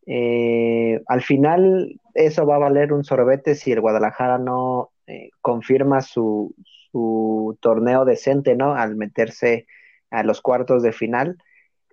Eh, 0.06 1.02
al 1.08 1.22
final, 1.22 2.00
eso 2.14 2.46
va 2.46 2.54
a 2.54 2.60
valer 2.60 2.92
un 2.92 3.02
sorbete 3.02 3.56
si 3.56 3.72
el 3.72 3.80
Guadalajara 3.80 4.38
no 4.38 4.90
eh, 5.08 5.30
confirma 5.40 6.02
su, 6.02 6.54
su 6.92 7.58
torneo 7.60 8.04
decente, 8.04 8.54
¿no? 8.54 8.74
Al 8.74 8.94
meterse 8.94 9.66
a 10.10 10.22
los 10.22 10.40
cuartos 10.40 10.84
de 10.84 10.92
final. 10.92 11.36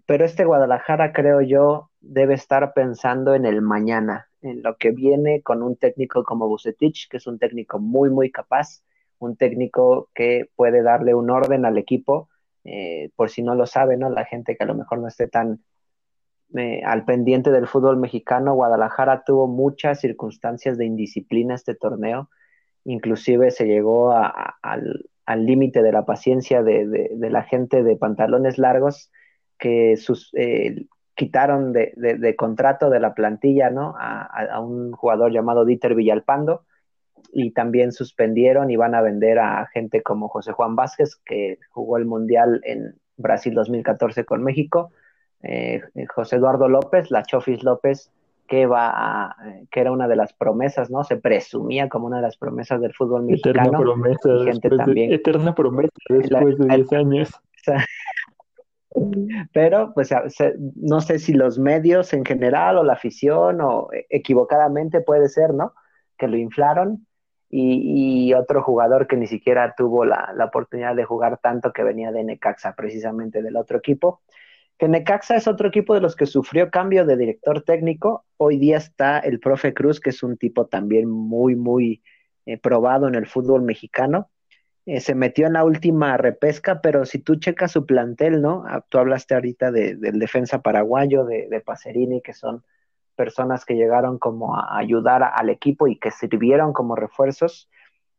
Pero 0.05 0.23
este 0.23 0.45
Guadalajara, 0.45 1.13
creo 1.13 1.41
yo, 1.41 1.89
debe 1.99 2.35
estar 2.35 2.73
pensando 2.75 3.33
en 3.33 3.47
el 3.47 3.63
mañana, 3.63 4.27
en 4.43 4.61
lo 4.61 4.75
que 4.77 4.91
viene 4.91 5.41
con 5.41 5.63
un 5.63 5.77
técnico 5.77 6.23
como 6.23 6.47
Bucetich, 6.47 7.07
que 7.09 7.17
es 7.17 7.27
un 7.27 7.39
técnico 7.39 7.79
muy, 7.79 8.09
muy 8.09 8.29
capaz, 8.29 8.83
un 9.17 9.37
técnico 9.37 10.09
que 10.13 10.49
puede 10.55 10.83
darle 10.83 11.15
un 11.15 11.29
orden 11.29 11.65
al 11.65 11.77
equipo, 11.77 12.29
eh, 12.65 13.09
por 13.15 13.29
si 13.29 13.41
no 13.41 13.55
lo 13.55 13.65
sabe, 13.65 13.95
¿no? 13.97 14.09
La 14.09 14.25
gente 14.25 14.55
que 14.57 14.63
a 14.63 14.67
lo 14.67 14.75
mejor 14.75 14.99
no 14.99 15.07
esté 15.07 15.27
tan 15.27 15.63
eh, 16.55 16.81
al 16.85 17.05
pendiente 17.05 17.51
del 17.51 17.67
fútbol 17.67 17.97
mexicano, 17.97 18.53
Guadalajara 18.53 19.23
tuvo 19.25 19.47
muchas 19.47 20.01
circunstancias 20.01 20.77
de 20.77 20.85
indisciplina 20.85 21.55
este 21.55 21.73
torneo, 21.73 22.29
inclusive 22.83 23.49
se 23.49 23.65
llegó 23.65 24.13
al 24.13 25.45
límite 25.45 25.81
de 25.81 25.91
la 25.93 26.05
paciencia 26.05 26.61
de, 26.63 27.09
la 27.17 27.43
gente 27.43 27.81
de 27.81 27.95
pantalones 27.95 28.57
largos 28.57 29.09
que 29.57 29.95
sus, 29.95 30.31
eh, 30.33 30.85
quitaron 31.15 31.73
de, 31.73 32.35
contrato 32.37 32.89
de 32.89 32.99
la 32.99 33.13
plantilla 33.13 33.69
¿no? 33.69 33.95
A, 33.97 34.59
un 34.59 34.91
jugador 34.91 35.31
llamado 35.31 35.65
Dieter 35.65 35.95
Villalpando 35.95 36.63
y 37.31 37.51
también 37.51 37.91
suspendieron 37.91 38.69
y 38.69 38.75
van 38.75 38.95
a 38.95 39.01
vender 39.01 39.39
a 39.39 39.67
gente 39.67 40.01
como 40.01 40.27
José 40.27 40.51
Juan 40.51 40.75
Vázquez, 40.75 41.15
que 41.25 41.59
jugó 41.69 41.97
el 41.97 42.05
Mundial 42.05 42.61
en 42.63 42.95
Brasil 43.17 43.53
2014 43.53 44.25
con 44.25 44.43
México, 44.43 44.91
eh, 45.41 45.81
José 46.13 46.35
Eduardo 46.35 46.67
López, 46.67 47.09
la 47.11 47.23
Chofis 47.23 47.63
López, 47.63 48.11
que 48.47 48.65
va 48.65 48.91
a, 48.93 49.35
que 49.71 49.79
era 49.79 49.91
una 49.91 50.07
de 50.07 50.15
las 50.15 50.33
promesas, 50.33 50.91
¿no? 50.91 51.03
Se 51.03 51.17
presumía 51.17 51.89
como 51.89 52.07
una 52.07 52.17
de 52.17 52.23
las 52.23 52.37
promesas 52.37 52.81
del 52.81 52.93
fútbol 52.93 53.23
mexicano. 53.23 53.61
Eterna 53.61 53.79
promesa, 53.79 54.29
gente 54.45 54.69
también. 54.69 55.13
eterna 55.13 55.55
promesa 55.55 55.89
después 56.09 56.57
de 56.57 56.75
10 56.75 56.93
años. 56.93 57.31
Pero, 59.51 59.93
pues, 59.93 60.13
no 60.75 61.01
sé 61.01 61.19
si 61.19 61.33
los 61.33 61.57
medios 61.57 62.13
en 62.13 62.25
general 62.25 62.77
o 62.77 62.83
la 62.83 62.93
afición 62.93 63.61
o 63.61 63.89
equivocadamente 64.09 65.01
puede 65.01 65.29
ser, 65.29 65.53
¿no? 65.53 65.73
Que 66.17 66.27
lo 66.27 66.37
inflaron 66.37 67.07
y, 67.49 68.33
otro 68.33 68.63
jugador 68.63 69.07
que 69.07 69.15
ni 69.15 69.27
siquiera 69.27 69.75
tuvo 69.77 70.05
la, 70.05 70.33
la, 70.35 70.45
oportunidad 70.45 70.95
de 70.95 71.05
jugar 71.05 71.37
tanto 71.37 71.71
que 71.71 71.83
venía 71.83 72.11
de 72.11 72.23
Necaxa, 72.23 72.73
precisamente 72.75 73.43
del 73.43 73.57
otro 73.57 73.77
equipo, 73.77 74.21
que 74.77 74.87
Necaxa 74.87 75.35
es 75.35 75.47
otro 75.47 75.67
equipo 75.67 75.93
de 75.93 76.01
los 76.01 76.15
que 76.15 76.25
sufrió 76.25 76.71
cambio 76.71 77.05
de 77.05 77.15
director 77.15 77.61
técnico. 77.61 78.25
Hoy 78.37 78.57
día 78.57 78.77
está 78.77 79.19
el 79.19 79.39
profe 79.39 79.73
Cruz, 79.73 79.99
que 79.99 80.09
es 80.09 80.23
un 80.23 80.37
tipo 80.37 80.65
también 80.65 81.07
muy, 81.09 81.55
muy 81.55 82.01
eh, 82.45 82.57
probado 82.57 83.07
en 83.07 83.15
el 83.15 83.27
fútbol 83.27 83.61
mexicano. 83.61 84.29
Eh, 84.85 84.99
se 84.99 85.15
metió 85.15 85.47
en 85.47 85.53
la 85.53 85.63
última 85.63 86.17
repesca, 86.17 86.81
pero 86.81 87.05
si 87.05 87.19
tú 87.19 87.35
checas 87.37 87.71
su 87.71 87.85
plantel, 87.85 88.41
¿no? 88.41 88.63
Ah, 88.67 88.83
tú 88.87 88.97
hablaste 88.97 89.33
ahorita 89.33 89.71
de, 89.71 89.95
del 89.95 90.19
defensa 90.19 90.61
paraguayo, 90.61 91.23
de, 91.25 91.47
de 91.49 91.61
Pacerini, 91.61 92.21
que 92.21 92.33
son 92.33 92.63
personas 93.15 93.65
que 93.65 93.75
llegaron 93.75 94.19
como 94.19 94.57
a 94.57 94.77
ayudar 94.77 95.23
al 95.23 95.49
equipo 95.49 95.87
y 95.87 95.97
que 95.97 96.11
sirvieron 96.11 96.73
como 96.73 96.95
refuerzos. 96.95 97.69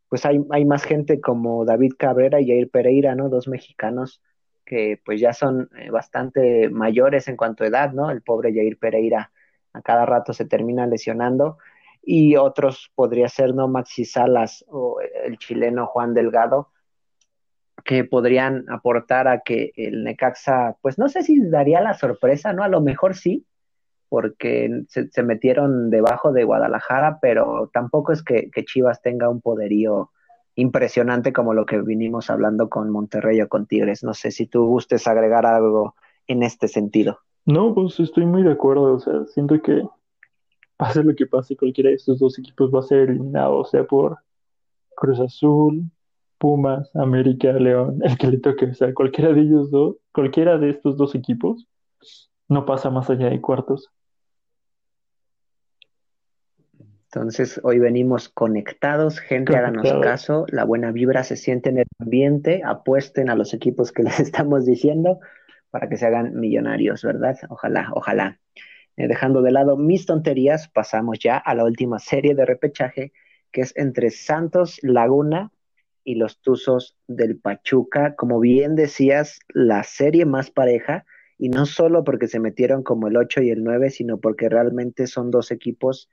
Pues 0.09 0.25
hay, 0.25 0.45
hay 0.51 0.65
más 0.65 0.85
gente 0.85 1.21
como 1.21 1.65
David 1.65 1.95
Cabrera 1.99 2.41
y 2.41 2.47
Jair 2.49 2.71
Pereira, 2.71 3.15
¿no? 3.15 3.29
Dos 3.29 3.49
mexicanos 3.49 4.23
que 4.65 5.01
pues 5.05 5.21
ya 5.21 5.35
son 5.35 5.69
eh, 5.77 5.91
bastante 5.91 6.71
mayores 6.71 7.29
en 7.29 7.37
cuanto 7.37 7.65
a 7.65 7.67
edad, 7.67 7.93
¿no? 7.93 8.11
El 8.11 8.23
pobre 8.23 8.55
Jair 8.55 8.79
Pereira 8.79 9.33
a 9.75 9.83
cada 9.83 10.07
rato 10.07 10.33
se 10.33 10.47
termina 10.47 10.87
lesionando 10.87 11.59
y 12.07 12.37
otros 12.37 12.91
podría 12.95 13.29
ser, 13.29 13.55
¿no? 13.55 13.69
Maxi 13.69 14.05
Salas 14.05 14.65
o 14.69 14.99
el 15.25 15.39
chileno 15.39 15.87
Juan 15.87 16.15
Delgado, 16.15 16.71
que 17.85 18.05
podrían 18.05 18.65
aportar 18.71 19.29
a 19.29 19.41
que 19.41 19.73
el 19.77 20.05
Necaxa, 20.05 20.77
pues 20.81 20.99
no 20.99 21.09
sé 21.09 21.23
si 21.23 21.41
daría 21.49 21.81
la 21.81 21.95
sorpresa, 21.95 22.53
¿no? 22.53 22.63
A 22.63 22.69
lo 22.69 22.81
mejor 22.81 23.15
sí, 23.15 23.47
porque 24.09 24.85
se, 24.89 25.23
metieron 25.23 25.91
debajo 25.91 26.33
de 26.33 26.45
Guadalajara, 26.45 27.19
pero 27.21 27.71
tampoco 27.73 28.13
es 28.13 28.23
que, 28.23 28.51
que 28.51 28.65
Chivas 28.65 29.03
tenga 29.03 29.29
un 29.29 29.41
poderío 29.41 30.11
impresionante 30.55 31.33
como 31.33 31.53
lo 31.53 31.67
que 31.67 31.81
vinimos 31.83 32.31
hablando 32.31 32.69
con 32.69 32.91
Monterrey 32.91 33.41
o 33.41 33.49
con 33.49 33.67
Tigres. 33.67 34.05
No 34.05 34.15
sé 34.15 34.31
si 34.31 34.47
tú 34.47 34.67
gustes 34.67 35.07
agregar 35.07 35.47
algo 35.47 35.95
en 36.27 36.43
este 36.43 36.69
sentido. 36.69 37.19
No, 37.47 37.75
pues 37.75 37.99
estoy 38.01 38.25
muy 38.25 38.43
de 38.43 38.53
acuerdo. 38.53 38.95
O 38.95 39.01
sea, 39.01 39.25
siento 39.27 39.61
que 39.61 39.83
pase 40.77 41.03
lo 41.03 41.15
que 41.15 41.27
pase, 41.27 41.57
cualquiera 41.57 41.91
de 41.91 41.97
estos 41.97 42.19
dos 42.19 42.39
equipos 42.39 42.73
va 42.75 42.81
a 42.81 42.83
ser 42.83 43.11
eliminado, 43.11 43.59
o 43.59 43.65
sea, 43.65 43.85
por 43.85 44.19
Cruz 44.97 45.21
Azul, 45.21 45.85
Pumas, 46.39 46.95
América, 46.95 47.53
León, 47.53 48.01
el 48.05 48.19
que 48.19 48.27
le 48.29 48.39
toque. 48.39 48.67
O 48.67 48.75
sea, 48.75 48.93
cualquiera 48.95 49.33
de 49.33 49.43
ellos 49.43 49.71
dos, 49.71 49.97
cualquiera 50.13 50.59
de 50.59 50.71
estos 50.71 50.97
dos 50.97 51.15
equipos 51.15 51.67
no 52.49 52.67
pasa 52.67 52.91
más 52.91 53.09
allá 53.11 53.31
de 53.31 53.41
cuartos. 53.41 53.91
Entonces, 57.07 57.61
hoy 57.63 57.79
venimos 57.79 58.29
conectados, 58.29 59.21
gente, 59.21 59.57
háganos 59.57 59.93
caso, 60.03 60.47
la 60.49 60.65
buena 60.65 60.91
vibra 60.91 61.23
se 61.23 61.37
siente 61.37 61.71
en 61.71 61.79
el 61.79 61.87
ambiente, 62.01 62.63
apuesten 62.65 63.31
a 63.31 63.37
los 63.37 63.55
equipos 63.55 63.93
que 63.93 64.03
les 64.03 64.19
estamos 64.19 64.67
diciendo 64.67 65.21
para 65.71 65.89
que 65.89 65.97
se 65.97 66.07
hagan 66.07 66.39
millonarios, 66.39 67.03
¿verdad? 67.05 67.37
Ojalá, 67.49 67.91
ojalá. 67.95 68.41
Eh, 68.97 69.09
dejando 69.09 69.43
de 69.43 69.53
lado 69.53 69.77
mis 69.77 70.07
tonterías, 70.07 70.69
pasamos 70.69 71.19
ya 71.19 71.37
a 71.37 71.55
la 71.55 71.65
última 71.65 71.99
serie 71.99 72.35
de 72.35 72.45
repechaje, 72.45 73.13
que 73.51 73.63
es 73.63 73.77
entre 73.77 74.11
Santos 74.11 74.79
Laguna 74.83 75.53
y 76.05 76.17
los 76.17 76.41
Tuzos 76.41 76.97
del 77.09 77.39
Pachuca. 77.39 78.15
Como 78.15 78.41
bien 78.41 78.75
decías, 78.75 79.41
la 79.49 79.83
serie 79.83 80.27
más 80.27 80.51
pareja, 80.51 81.05
y 81.39 81.49
no 81.49 81.67
solo 81.67 82.05
porque 82.05 82.29
se 82.29 82.39
metieron 82.39 82.83
como 82.83 83.09
el 83.09 83.17
8 83.17 83.43
y 83.43 83.51
el 83.51 83.65
9, 83.65 83.91
sino 83.91 84.19
porque 84.19 84.49
realmente 84.49 85.07
son 85.07 85.31
dos 85.31 85.51
equipos 85.51 86.09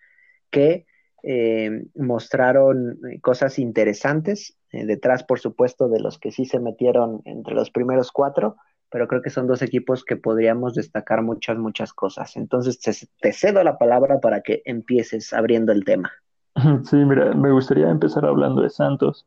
que 0.50 0.86
eh, 1.24 1.86
mostraron 1.94 3.00
cosas 3.22 3.60
interesantes, 3.60 4.58
eh, 4.72 4.86
detrás 4.86 5.24
por 5.24 5.40
supuesto 5.40 5.88
de 5.88 6.00
los 6.00 6.18
que 6.18 6.32
sí 6.32 6.46
se 6.46 6.60
metieron 6.60 7.22
entre 7.26 7.54
los 7.54 7.70
primeros 7.70 8.12
cuatro, 8.12 8.58
pero 8.92 9.08
creo 9.08 9.22
que 9.22 9.30
son 9.30 9.48
dos 9.48 9.62
equipos 9.62 10.04
que 10.04 10.18
podríamos 10.18 10.76
destacar 10.76 11.22
muchas, 11.22 11.58
muchas 11.58 11.94
cosas. 11.94 12.36
Entonces 12.36 12.80
te, 12.80 13.34
cedo 13.34 13.64
la 13.64 13.78
palabra 13.78 14.20
para 14.20 14.42
que 14.42 14.62
empieces 14.66 15.34
abriendo 15.34 15.72
el 15.72 15.84
tema. 15.84 16.12
Sí, 16.84 16.98
mira, 16.98 17.34
me 17.34 17.52
gustaría 17.52 17.90
empezar 17.90 18.26
hablando 18.26 18.62
de 18.62 18.70
Santos. 18.70 19.26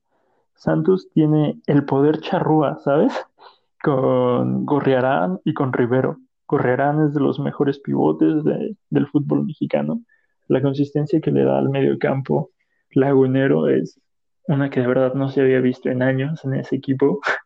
Santos 0.54 1.08
tiene 1.14 1.58
el 1.66 1.84
poder 1.84 2.20
charrúa, 2.20 2.78
¿sabes? 2.78 3.12
Con 3.82 4.64
Gorriarán 4.66 5.40
y 5.44 5.52
con 5.52 5.72
Rivero. 5.72 6.18
Gorriarán 6.46 7.06
es 7.06 7.14
de 7.14 7.20
los 7.20 7.38
mejores 7.38 7.78
pivotes 7.78 8.44
del 8.44 9.06
fútbol 9.08 9.44
mexicano 9.44 10.00
la 10.48 10.62
consistencia 10.62 11.20
que 11.20 11.30
le 11.30 11.44
da 11.44 11.58
al 11.58 11.70
medio 11.70 11.98
campo 11.98 12.50
lagunero 12.90 13.68
es 13.68 14.00
una 14.46 14.68
que 14.68 14.80
de 14.80 14.86
verdad 14.86 15.14
no 15.14 15.28
se 15.28 15.40
había 15.40 15.60
visto 15.60 15.88
en 15.88 16.02
años 16.02 16.44
en 16.44 16.54
ese 16.54 16.76
equipo. 16.76 17.20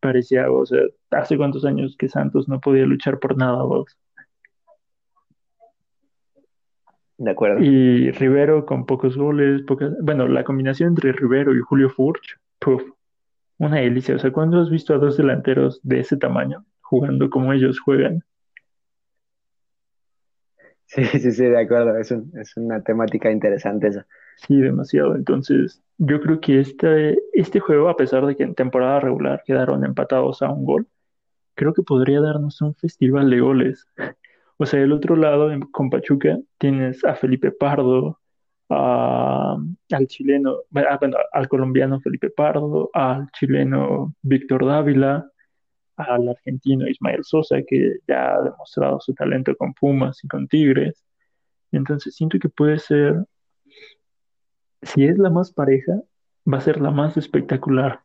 Parecía, 0.00 0.50
o 0.50 0.64
sea, 0.64 0.80
hace 1.10 1.36
cuántos 1.36 1.64
años 1.64 1.96
que 1.98 2.08
Santos 2.08 2.48
no 2.48 2.60
podía 2.60 2.86
luchar 2.86 3.18
por 3.18 3.36
nada, 3.36 3.62
vos. 3.62 3.98
De 7.18 7.32
acuerdo. 7.32 7.60
Y 7.60 8.12
Rivero 8.12 8.64
con 8.64 8.86
pocos 8.86 9.16
goles, 9.16 9.62
pocas... 9.62 9.92
bueno, 10.00 10.28
la 10.28 10.44
combinación 10.44 10.90
entre 10.90 11.12
Rivero 11.12 11.52
y 11.54 11.60
Julio 11.60 11.90
Furch, 11.90 12.38
puff, 12.60 12.82
una 13.58 13.78
delicia. 13.78 14.14
O 14.14 14.18
sea, 14.20 14.32
¿cuándo 14.32 14.60
has 14.60 14.70
visto 14.70 14.94
a 14.94 14.98
dos 14.98 15.16
delanteros 15.16 15.80
de 15.82 16.00
ese 16.00 16.16
tamaño 16.16 16.64
jugando 16.80 17.28
como 17.28 17.52
ellos 17.52 17.80
juegan? 17.80 18.22
Sí, 20.86 21.04
sí, 21.04 21.32
sí, 21.32 21.44
de 21.44 21.60
acuerdo. 21.60 21.98
Es, 21.98 22.12
es 22.12 22.56
una 22.56 22.82
temática 22.82 23.30
interesante 23.30 23.88
esa. 23.88 24.06
Sí, 24.46 24.56
demasiado. 24.60 25.14
Entonces, 25.16 25.82
yo 25.98 26.20
creo 26.20 26.40
que 26.40 26.60
este, 26.60 27.18
este 27.32 27.60
juego, 27.60 27.88
a 27.88 27.96
pesar 27.96 28.24
de 28.26 28.36
que 28.36 28.44
en 28.44 28.54
temporada 28.54 29.00
regular 29.00 29.42
quedaron 29.44 29.84
empatados 29.84 30.42
a 30.42 30.50
un 30.50 30.64
gol, 30.64 30.88
creo 31.54 31.74
que 31.74 31.82
podría 31.82 32.20
darnos 32.20 32.60
un 32.62 32.74
festival 32.74 33.30
de 33.30 33.40
goles. 33.40 33.86
O 34.60 34.66
sea, 34.66 34.80
del 34.80 34.92
otro 34.92 35.14
lado, 35.14 35.50
con 35.70 35.88
Pachuca, 35.88 36.36
tienes 36.58 37.04
a 37.04 37.14
Felipe 37.14 37.52
Pardo, 37.52 38.18
al 38.68 40.06
chileno, 40.08 40.56
ah, 40.74 40.96
bueno, 40.98 41.16
al 41.32 41.48
colombiano 41.48 42.00
Felipe 42.00 42.30
Pardo, 42.30 42.90
al 42.92 43.30
chileno 43.30 44.14
Víctor 44.22 44.66
Dávila, 44.66 45.30
al 45.96 46.28
argentino 46.28 46.88
Ismael 46.88 47.24
Sosa, 47.24 47.62
que 47.66 47.98
ya 48.06 48.34
ha 48.34 48.42
demostrado 48.42 49.00
su 49.00 49.14
talento 49.14 49.54
con 49.56 49.74
Pumas 49.74 50.22
y 50.24 50.28
con 50.28 50.48
Tigres. 50.48 51.04
Entonces 51.72 52.14
siento 52.14 52.38
que 52.38 52.48
puede 52.48 52.78
ser, 52.78 53.24
si 54.82 55.04
es 55.04 55.18
la 55.18 55.30
más 55.30 55.52
pareja, 55.52 56.00
va 56.52 56.58
a 56.58 56.62
ser 56.62 56.80
la 56.80 56.90
más 56.90 57.16
espectacular 57.16 58.00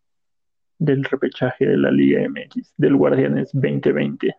del 0.79 1.03
repechaje 1.03 1.65
de 1.65 1.77
la 1.77 1.91
Liga 1.91 2.21
MX, 2.27 2.73
del 2.77 2.95
Guardianes 2.95 3.51
2020. 3.53 4.35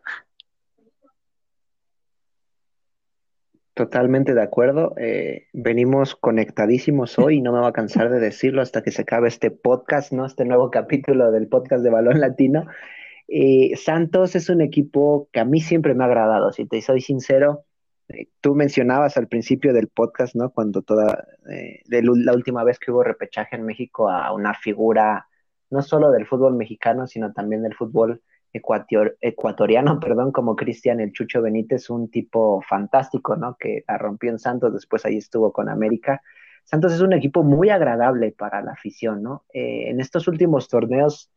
Totalmente 3.75 4.35
de 4.35 4.43
acuerdo. 4.43 4.95
Eh, 4.99 5.49
venimos 5.53 6.15
conectadísimos 6.15 7.19
hoy 7.19 7.39
y 7.39 7.41
no 7.41 7.53
me 7.53 7.59
va 7.59 7.69
a 7.69 7.73
cansar 7.73 8.09
de 8.09 8.21
decirlo 8.21 8.63
hasta 8.63 8.83
que 8.83 8.93
se 8.93 9.03
acabe 9.03 9.27
este 9.27 9.51
podcast, 9.51 10.13
¿no? 10.13 10.25
Este 10.27 10.45
nuevo 10.45 10.71
capítulo 10.71 11.33
del 11.33 11.49
podcast 11.49 11.83
de 11.83 11.91
Balón 11.91 12.21
Latino. 12.21 12.67
Eh, 13.27 13.73
Santos 13.77 14.37
es 14.37 14.49
un 14.49 14.61
equipo 14.61 15.29
que 15.33 15.41
a 15.41 15.45
mí 15.45 15.61
siempre 15.61 15.95
me 15.95 16.05
ha 16.05 16.07
agradado, 16.07 16.53
si 16.53 16.67
te 16.67 16.81
soy 16.83 17.01
sincero. 17.01 17.65
Eh, 18.09 18.29
tú 18.41 18.55
mencionabas 18.55 19.17
al 19.17 19.29
principio 19.29 19.73
del 19.73 19.89
podcast, 19.89 20.35
¿no? 20.35 20.51
Cuando 20.51 20.83
toda, 20.83 21.27
eh, 21.51 21.83
la 21.87 22.35
última 22.35 22.65
vez 22.65 22.79
que 22.79 22.91
hubo 22.91 23.03
repechaje 23.03 23.57
en 23.57 23.65
México 23.65 24.11
a 24.11 24.33
una 24.33 24.55
figura, 24.55 25.29
no 25.71 25.83
solo 25.83 26.11
del 26.11 26.27
fútbol 26.27 26.55
mexicano, 26.55 27.07
sino 27.07 27.33
también 27.33 27.63
del 27.63 27.75
fútbol 27.75 28.23
ecuatoriano, 28.53 30.01
perdón, 30.01 30.33
como 30.33 30.57
Cristian 30.57 31.01
El 31.01 31.13
Chucho 31.13 31.43
Benítez, 31.43 31.91
un 31.91 32.11
tipo 32.11 32.63
fantástico, 32.63 33.37
¿no? 33.37 33.57
Que 33.59 33.85
rompió 33.99 34.31
en 34.31 34.39
Santos, 34.39 34.73
después 34.73 35.05
ahí 35.05 35.17
estuvo 35.17 35.53
con 35.53 35.69
América. 35.69 36.23
Santos 36.65 36.93
es 36.93 37.01
un 37.01 37.13
equipo 37.13 37.43
muy 37.43 37.69
agradable 37.69 38.33
para 38.33 38.63
la 38.63 38.73
afición, 38.73 39.23
¿no? 39.23 39.45
Eh, 39.53 39.91
en 39.91 40.01
estos 40.01 40.29
últimos 40.29 40.69
torneos 40.69 41.31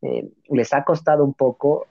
eh, 0.00 0.28
les 0.48 0.72
ha 0.72 0.82
costado 0.84 1.24
un 1.24 1.34
poco, 1.34 1.86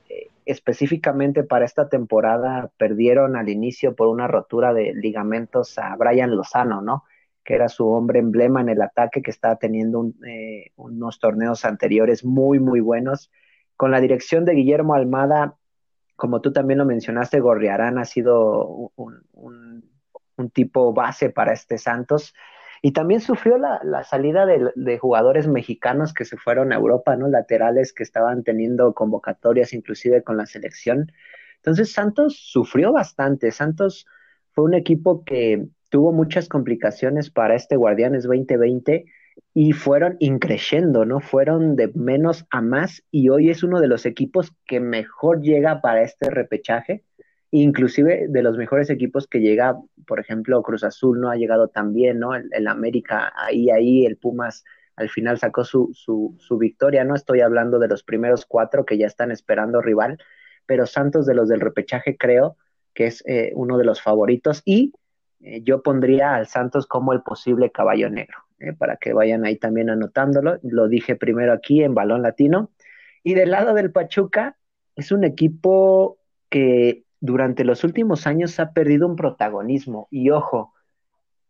específicamente 0.51 1.43
para 1.43 1.65
esta 1.65 1.89
temporada 1.89 2.71
perdieron 2.77 3.35
al 3.35 3.49
inicio 3.49 3.95
por 3.95 4.07
una 4.07 4.27
rotura 4.27 4.73
de 4.73 4.93
ligamentos 4.93 5.77
a 5.77 5.95
Brian 5.95 6.35
Lozano, 6.35 6.81
¿no? 6.81 7.03
Que 7.43 7.55
era 7.55 7.69
su 7.69 7.87
hombre 7.87 8.19
emblema 8.19 8.61
en 8.61 8.69
el 8.69 8.81
ataque, 8.81 9.21
que 9.21 9.31
estaba 9.31 9.55
teniendo 9.55 10.11
unos 10.75 11.19
torneos 11.19 11.65
anteriores 11.65 12.23
muy, 12.23 12.59
muy 12.59 12.79
buenos 12.79 13.31
con 13.81 13.89
la 13.89 13.99
dirección 13.99 14.45
de 14.45 14.53
Guillermo 14.53 14.93
Almada, 14.93 15.55
como 16.15 16.39
tú 16.39 16.53
también 16.53 16.77
lo 16.77 16.85
mencionaste, 16.85 17.39
Gorriarán 17.39 17.97
ha 17.97 18.05
sido 18.05 18.91
un, 18.93 19.83
tipo 20.53 20.93
base 20.93 21.31
para 21.31 21.51
este 21.51 21.79
Santos. 21.79 22.35
Y 22.81 22.93
también 22.93 23.21
sufrió 23.21 23.57
la, 23.59 24.03
salida 24.03 24.45
de, 24.47 24.97
jugadores 24.97 25.47
mexicanos 25.47 26.13
que 26.13 26.25
se 26.25 26.35
fueron 26.37 26.73
a 26.73 26.77
Europa, 26.77 27.15
¿no? 27.15 27.27
Laterales 27.27 27.93
que 27.93 28.01
estaban 28.01 28.43
teniendo 28.43 28.93
convocatorias 28.93 29.73
inclusive 29.73 30.23
con 30.23 30.37
la 30.37 30.47
selección. 30.47 31.11
Entonces 31.57 31.93
Santos 31.93 32.37
sufrió 32.37 32.91
bastante. 32.91 33.51
Santos 33.51 34.07
fue 34.51 34.63
un 34.63 34.73
equipo 34.73 35.23
que 35.23 35.67
tuvo 35.89 36.11
muchas 36.11 36.49
complicaciones 36.49 37.29
para 37.29 37.53
este 37.53 37.75
Guardianes 37.75 38.23
2020 38.23 39.05
y 39.53 39.73
fueron 39.73 40.15
increciendo, 40.19 41.05
¿no? 41.05 41.19
Fueron 41.19 41.75
de 41.75 41.91
menos 41.93 42.45
a 42.49 42.61
más 42.61 43.03
y 43.11 43.29
hoy 43.29 43.49
es 43.51 43.63
uno 43.63 43.79
de 43.79 43.87
los 43.87 44.05
equipos 44.07 44.53
que 44.65 44.79
mejor 44.79 45.41
llega 45.41 45.81
para 45.81 46.01
este 46.01 46.29
repechaje, 46.29 47.03
inclusive 47.51 48.27
de 48.29 48.43
los 48.43 48.57
mejores 48.57 48.89
equipos 48.89 49.27
que 49.27 49.39
llega, 49.39 49.77
por 50.07 50.19
ejemplo, 50.19 50.61
Cruz 50.63 50.83
Azul 50.83 51.19
no 51.19 51.29
ha 51.29 51.35
llegado 51.35 51.67
también, 51.67 52.19
¿no? 52.19 52.33
El, 52.33 52.67
América 52.67 53.33
ahí, 53.35 53.69
ahí, 53.69 54.05
el 54.05 54.17
Pumas 54.17 54.63
al 54.95 55.09
final 55.09 55.37
sacó 55.37 55.63
su, 55.63 55.91
su, 55.93 56.35
su, 56.39 56.57
victoria, 56.57 57.03
no 57.03 57.15
estoy 57.15 57.41
hablando 57.41 57.79
de 57.79 57.87
los 57.87 58.03
primeros 58.03 58.45
cuatro 58.45 58.85
que 58.85 58.97
ya 58.97 59.07
están 59.07 59.31
esperando 59.31 59.81
rival, 59.81 60.17
pero 60.65 60.85
Santos 60.85 61.25
de 61.25 61.33
los 61.33 61.49
del 61.49 61.61
repechaje 61.61 62.17
creo 62.17 62.57
que 62.93 63.07
es 63.07 63.23
eh, 63.25 63.51
uno 63.55 63.77
de 63.77 63.85
los 63.85 64.01
favoritos 64.01 64.61
y 64.65 64.93
eh, 65.39 65.61
yo 65.63 65.81
pondría 65.81 66.35
al 66.35 66.47
Santos 66.47 66.85
como 66.87 67.13
el 67.13 67.21
posible 67.21 67.71
caballo 67.71 68.09
negro. 68.09 68.37
¿eh? 68.61 68.73
para 68.73 68.97
que 68.97 69.13
vayan 69.13 69.45
ahí 69.45 69.57
también 69.57 69.89
anotándolo. 69.89 70.59
Lo 70.63 70.87
dije 70.87 71.15
primero 71.15 71.53
aquí 71.53 71.83
en 71.83 71.93
Balón 71.93 72.21
Latino. 72.21 72.71
Y 73.23 73.33
del 73.33 73.51
lado 73.51 73.73
del 73.73 73.91
Pachuca, 73.91 74.57
es 74.95 75.11
un 75.11 75.23
equipo 75.23 76.19
que 76.49 77.05
durante 77.21 77.63
los 77.63 77.83
últimos 77.83 78.27
años 78.27 78.59
ha 78.59 78.73
perdido 78.73 79.07
un 79.07 79.15
protagonismo. 79.15 80.07
Y 80.09 80.31
ojo, 80.31 80.73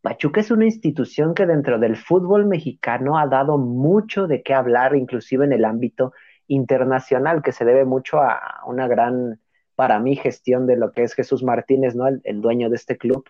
Pachuca 0.02 0.42
es 0.42 0.52
una 0.52 0.66
institución 0.66 1.34
que 1.34 1.46
dentro 1.46 1.80
del 1.80 1.96
fútbol 1.96 2.46
mexicano 2.46 3.18
ha 3.18 3.26
dado 3.26 3.58
mucho 3.58 4.28
de 4.28 4.44
qué 4.44 4.54
hablar, 4.54 4.96
inclusive 4.96 5.46
en 5.46 5.54
el 5.54 5.64
ámbito 5.64 6.14
internacional, 6.48 7.42
que 7.42 7.54
se 7.54 7.64
debe 7.64 7.86
mucho 7.86 8.20
a 8.20 8.62
una 8.68 8.88
gran, 8.88 9.40
para 9.76 10.00
mí, 10.00 10.18
gestión 10.18 10.68
de 10.68 10.76
lo 10.76 10.92
que 10.92 11.04
es 11.04 11.14
Jesús 11.14 11.42
Martínez, 11.42 11.96
¿no? 11.96 12.06
El, 12.08 12.42
dueño 12.42 12.70
de 12.70 12.76
este 12.76 12.98
club. 12.98 13.24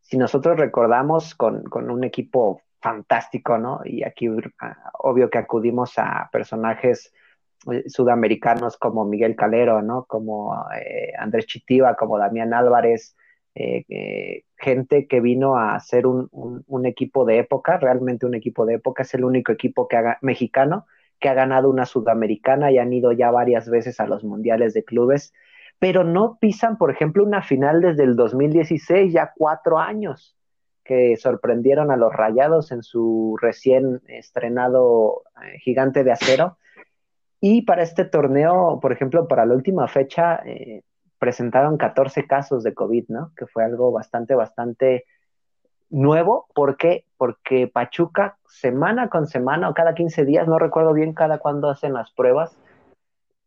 Si 0.00 0.16
nosotros 0.16 0.56
recordamos 0.56 1.34
con, 1.34 1.64
con 1.64 1.90
un 1.90 2.04
equipo 2.04 2.62
fantástico, 2.80 3.58
¿no? 3.58 3.80
Y 3.84 4.04
aquí 4.04 4.28
obvio 4.98 5.28
que 5.28 5.38
acudimos 5.38 5.94
a 5.96 6.28
personajes 6.30 7.12
sudamericanos 7.86 8.76
como 8.76 9.04
Miguel 9.04 9.36
Calero, 9.36 9.82
¿no? 9.82 10.04
Como 10.04 10.54
eh, 10.74 11.12
Andrés 11.18 11.46
Chitiva, 11.46 11.96
como 11.96 12.18
Damián 12.18 12.54
Álvarez, 12.54 13.16
eh, 13.54 14.44
gente 14.56 15.06
que 15.06 15.20
vino 15.20 15.56
a 15.56 15.74
hacer 15.74 16.06
un, 16.06 16.86
equipo 16.86 17.24
de 17.24 17.38
época, 17.38 17.78
realmente 17.78 18.26
un 18.26 18.34
equipo 18.34 18.66
de 18.66 18.74
época, 18.74 19.02
es 19.02 19.14
el 19.14 19.24
único 19.24 19.52
equipo 19.52 19.86
que 19.86 19.96
mexicano 20.22 20.86
que 21.20 21.28
ha 21.28 21.34
ganado 21.34 21.70
una 21.70 21.86
sudamericana 21.86 22.72
y 22.72 22.78
han 22.78 22.92
ido 22.92 23.12
ya 23.12 23.30
varias 23.30 23.68
veces 23.70 24.00
a 24.00 24.06
los 24.06 24.24
mundiales 24.24 24.74
de 24.74 24.84
clubes, 24.84 25.32
pero 25.78 26.04
no 26.04 26.38
pisan, 26.40 26.76
por 26.76 26.90
ejemplo, 26.90 27.24
una 27.24 27.42
final 27.42 27.80
desde 27.80 28.04
el 28.04 28.16
2016, 28.16 29.12
ya 29.12 29.32
cuatro 29.36 29.78
años 29.78 30.36
que 30.84 31.16
sorprendieron 31.16 31.90
a 31.90 31.96
los 31.96 32.12
Rayados 32.12 32.70
en 32.70 32.82
su 32.82 33.38
recién 33.40 34.02
estrenado 34.06 35.22
eh, 35.42 35.58
Gigante 35.60 36.04
de 36.04 36.12
Acero. 36.12 36.58
Y 37.46 37.60
para 37.60 37.82
este 37.82 38.06
torneo, 38.06 38.78
por 38.80 38.90
ejemplo, 38.90 39.28
para 39.28 39.44
la 39.44 39.52
última 39.52 39.86
fecha, 39.86 40.36
eh, 40.46 40.82
presentaron 41.18 41.76
14 41.76 42.26
casos 42.26 42.62
de 42.62 42.72
COVID, 42.72 43.04
¿no? 43.08 43.32
Que 43.36 43.44
fue 43.46 43.62
algo 43.62 43.92
bastante, 43.92 44.34
bastante 44.34 45.04
nuevo. 45.90 46.46
¿Por 46.54 46.78
qué? 46.78 47.04
Porque 47.18 47.68
Pachuca, 47.68 48.38
semana 48.46 49.10
con 49.10 49.26
semana 49.26 49.68
o 49.68 49.74
cada 49.74 49.94
15 49.94 50.24
días, 50.24 50.48
no 50.48 50.58
recuerdo 50.58 50.94
bien 50.94 51.12
cada 51.12 51.36
cuándo 51.36 51.68
hacen 51.68 51.92
las 51.92 52.10
pruebas, 52.12 52.56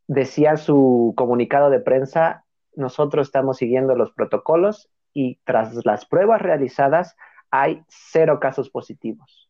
decía 0.06 0.58
su 0.58 1.16
comunicado 1.18 1.72
de 1.72 1.80
prensa, 1.80 2.46
nosotros 2.76 3.30
estamos 3.30 3.58
siguiendo 3.58 3.96
los 3.96 4.12
protocolos 4.12 4.92
y 5.12 5.40
tras 5.44 5.74
las 5.88 6.06
pruebas 6.06 6.44
realizadas 6.44 7.16
hay 7.50 7.84
cero 7.88 8.40
casos 8.40 8.70
positivos. 8.70 9.50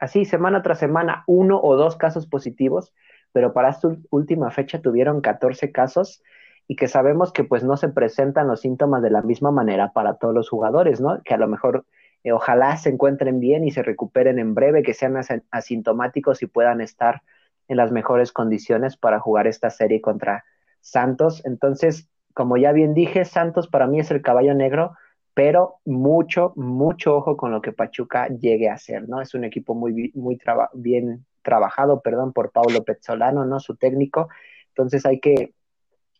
Así, 0.00 0.24
semana 0.24 0.60
tras 0.62 0.80
semana, 0.80 1.22
uno 1.28 1.60
o 1.62 1.76
dos 1.76 1.94
casos 1.94 2.26
positivos, 2.26 2.92
pero 3.32 3.52
para 3.52 3.70
esta 3.70 3.88
última 4.10 4.50
fecha 4.50 4.80
tuvieron 4.80 5.20
14 5.20 5.72
casos 5.72 6.22
y 6.66 6.76
que 6.76 6.88
sabemos 6.88 7.32
que 7.32 7.44
pues 7.44 7.64
no 7.64 7.76
se 7.76 7.88
presentan 7.88 8.48
los 8.48 8.60
síntomas 8.60 9.02
de 9.02 9.10
la 9.10 9.22
misma 9.22 9.50
manera 9.50 9.92
para 9.92 10.14
todos 10.14 10.34
los 10.34 10.48
jugadores, 10.48 11.00
¿no? 11.00 11.20
Que 11.24 11.34
a 11.34 11.38
lo 11.38 11.48
mejor 11.48 11.84
eh, 12.22 12.32
ojalá 12.32 12.76
se 12.76 12.90
encuentren 12.90 13.40
bien 13.40 13.64
y 13.64 13.70
se 13.70 13.82
recuperen 13.82 14.38
en 14.38 14.54
breve, 14.54 14.82
que 14.82 14.94
sean 14.94 15.16
asintomáticos 15.50 16.42
y 16.42 16.46
puedan 16.46 16.80
estar 16.80 17.22
en 17.68 17.76
las 17.76 17.92
mejores 17.92 18.32
condiciones 18.32 18.96
para 18.96 19.20
jugar 19.20 19.46
esta 19.46 19.70
serie 19.70 20.00
contra 20.00 20.44
Santos. 20.80 21.44
Entonces, 21.44 22.08
como 22.34 22.56
ya 22.56 22.72
bien 22.72 22.94
dije, 22.94 23.24
Santos 23.24 23.68
para 23.68 23.86
mí 23.86 24.00
es 24.00 24.10
el 24.10 24.22
caballo 24.22 24.54
negro, 24.54 24.92
pero 25.34 25.76
mucho, 25.84 26.52
mucho 26.56 27.16
ojo 27.16 27.36
con 27.36 27.52
lo 27.52 27.62
que 27.62 27.72
Pachuca 27.72 28.28
llegue 28.28 28.68
a 28.68 28.74
hacer, 28.74 29.08
¿no? 29.08 29.20
Es 29.20 29.34
un 29.34 29.44
equipo 29.44 29.74
muy, 29.74 30.12
muy 30.14 30.38
bien 30.74 31.24
trabajado, 31.42 32.00
perdón, 32.00 32.32
por 32.32 32.50
Paulo 32.52 32.84
Pezzolano, 32.84 33.44
¿no? 33.44 33.60
Su 33.60 33.76
técnico. 33.76 34.28
Entonces 34.68 35.06
hay 35.06 35.20
que, 35.20 35.54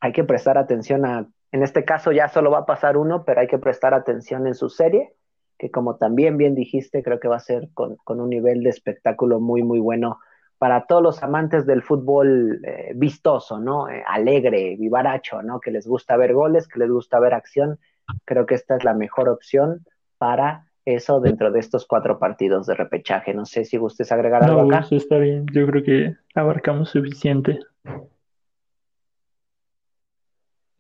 hay 0.01 0.13
que 0.13 0.25
prestar 0.25 0.59
atención 0.59 1.05
a, 1.05 1.27
en 1.53 1.63
este 1.63 1.85
caso 1.85 2.13
ya 2.13 2.29
solo 2.29 2.51
va 2.51 2.61
a 2.61 2.67
pasar 2.67 2.97
uno, 2.97 3.25
pero 3.25 3.41
hay 3.41 3.47
que 3.47 3.59
prestar 3.59 3.95
atención 3.95 4.47
en 4.47 4.55
su 4.55 4.69
serie, 4.69 5.15
que 5.59 5.71
como 5.71 5.97
también 5.97 6.37
bien 6.37 6.55
dijiste, 6.55 7.03
creo 7.03 7.21
que 7.21 7.29
va 7.29 7.37
a 7.37 7.41
ser 7.41 7.69
con, 7.75 7.97
con 7.97 8.21
un 8.21 8.31
nivel 8.31 8.63
de 8.63 8.71
espectáculo 8.71 9.41
muy, 9.41 9.63
muy 9.63 9.81
bueno 9.81 10.19
para 10.59 10.87
todos 10.87 11.03
los 11.03 11.23
amantes 11.23 11.65
del 11.65 11.83
fútbol 11.83 12.61
eh, 12.65 12.93
vistoso, 12.95 13.59
¿no? 13.59 13.89
Eh, 13.89 14.05
alegre, 14.07 14.77
vivaracho, 14.79 15.43
¿no? 15.43 15.59
Que 15.59 15.71
les 15.71 15.87
gusta 15.87 16.19
ver 16.19 16.35
goles, 16.35 16.69
que 16.69 16.79
les 16.79 16.91
gusta 16.91 17.19
ver 17.19 17.33
acción. 17.33 17.79
Creo 18.27 18.45
que 18.45 18.57
esta 18.57 18.77
es 18.77 18.85
la 18.85 18.93
mejor 18.93 19.31
opción 19.31 19.87
para 20.19 20.70
eso 20.95 21.21
dentro 21.21 21.51
de 21.51 21.61
estos 21.61 21.87
cuatro 21.87 22.19
partidos 22.19 22.67
de 22.67 22.75
repechaje. 22.75 23.35
No 23.35 23.47
sé 23.47 23.65
si 23.65 23.77
gustes 23.77 24.13
agregar 24.13 24.45
algo 24.45 24.63
acá. 24.63 24.81
Eso 24.81 24.97
está 24.97 25.19
bien. 25.19 25.47
Yo 25.53 25.67
creo 25.67 25.83
que 25.83 26.17
abarcamos 26.35 26.91
suficiente. 26.91 27.61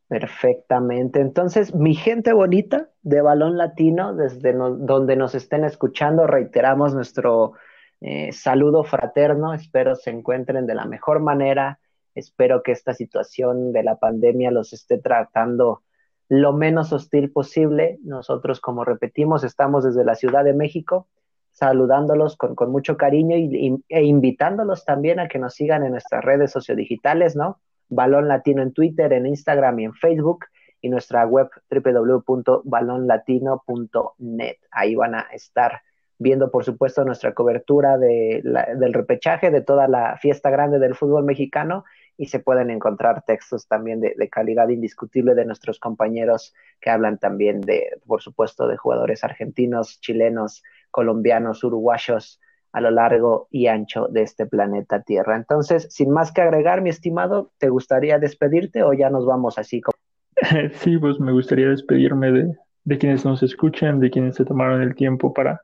Perfectamente. 0.09 1.21
Entonces, 1.21 1.75
mi 1.75 1.95
gente 1.95 2.33
bonita 2.33 2.89
de 3.03 3.21
Balón 3.21 3.57
Latino, 3.57 4.15
desde 4.15 4.53
donde 4.53 5.15
nos 5.15 5.37
estén 5.37 5.65
escuchando, 5.65 6.27
reiteramos 6.27 6.95
nuestro 6.95 7.53
eh, 8.01 8.33
saludo 8.33 8.83
fraterno, 8.83 9.55
espero 9.55 9.95
se 9.95 10.11
encuentren 10.11 10.67
de 10.67 10.75
la 10.75 10.85
mejor 10.87 11.21
manera, 11.21 11.79
espero 12.15 12.63
que 12.63 12.73
esta 12.73 12.95
situación 12.95 13.73
de 13.73 13.85
la 13.85 13.97
pandemia 13.97 14.51
los 14.51 14.73
esté 14.73 14.99
tratando 14.99 15.83
lo 16.31 16.53
menos 16.53 16.93
hostil 16.93 17.33
posible. 17.33 17.99
Nosotros, 18.05 18.61
como 18.61 18.85
repetimos, 18.85 19.43
estamos 19.43 19.83
desde 19.85 20.05
la 20.05 20.15
Ciudad 20.15 20.45
de 20.45 20.55
México 20.55 21.09
saludándolos 21.51 22.37
con, 22.37 22.55
mucho 22.71 22.97
cariño 22.97 23.37
y, 23.37 23.83
e 23.89 24.05
invitándolos 24.05 24.85
también 24.85 25.19
a 25.19 25.27
que 25.27 25.41
nos 25.41 25.55
sigan 25.55 25.85
en 25.85 25.91
nuestras 25.91 26.25
redes 26.25 26.53
sociodigitales, 26.53 27.35
¿no? 27.35 27.59
Balón 27.89 28.29
Latino 28.29 28.63
en 28.63 28.73
Twitter, 28.73 29.13
en 29.13 29.27
Instagram 29.27 29.81
y 29.81 29.87
en 29.87 29.95
Facebook 29.95 30.45
y 30.81 30.89
nuestra 30.89 31.27
web 31.27 31.51
www.balonlatino.net. 31.69 34.57
Ahí 34.71 34.95
van 34.95 35.17
a 35.17 35.23
estar 35.33 35.81
viendo 36.17 36.53
por 36.53 36.65
supuesto 36.65 37.05
nuestra 37.05 37.35
cobertura 37.35 37.99
de 37.99 38.41
del 38.77 38.95
repechaje 38.95 39.51
de 39.51 39.63
toda 39.63 39.89
la 39.89 40.17
fiesta 40.19 40.51
grande 40.51 40.79
del 40.79 40.95
fútbol 40.95 41.25
mexicano 41.25 41.83
y 42.21 42.27
se 42.27 42.39
pueden 42.39 42.69
encontrar 42.69 43.25
textos 43.27 43.67
también 43.67 44.03
de, 44.03 44.29
calidad 44.29 44.69
indiscutible 44.69 45.35
de 45.35 45.47
nuestros 45.47 45.81
compañeros 45.81 46.53
que 46.79 46.91
hablan 46.91 47.17
también 47.17 47.63
de, 47.63 47.99
por 48.07 48.21
supuesto, 48.21 48.69
de 48.69 48.77
jugadores 48.77 49.25
argentinos, 49.25 49.99
chilenos, 50.03 50.63
colombianos, 50.91 51.65
uruguayos, 51.65 52.39
a 52.73 52.83
lo 52.83 52.91
largo 52.91 53.49
y 53.51 53.69
ancho 53.69 54.07
de 54.09 54.21
este 54.21 54.45
planeta 54.45 55.01
Tierra. 55.01 55.35
Entonces, 55.35 55.87
sin 55.89 56.11
más 56.11 56.31
que 56.31 56.43
agregar, 56.43 56.83
mi 56.83 56.91
estimado, 56.91 57.53
¿te 57.57 57.71
gustaría 57.71 58.19
despedirte 58.19 58.83
o 58.83 58.93
ya 58.93 59.09
nos 59.09 59.25
vamos 59.25 59.57
así 59.57 59.81
como... 59.81 59.97
Sí, 60.75 60.99
pues 60.99 61.19
me 61.19 61.33
gustaría 61.33 61.71
despedirme 61.71 62.33
de, 62.33 62.55
de 62.85 62.99
quienes 62.99 63.25
nos 63.25 63.43
escuchan, 63.43 63.99
de 63.99 64.11
quienes 64.11 64.35
se 64.37 64.45
tomaron 64.45 64.83
el 64.83 64.95
tiempo 64.95 65.33
para, 65.33 65.63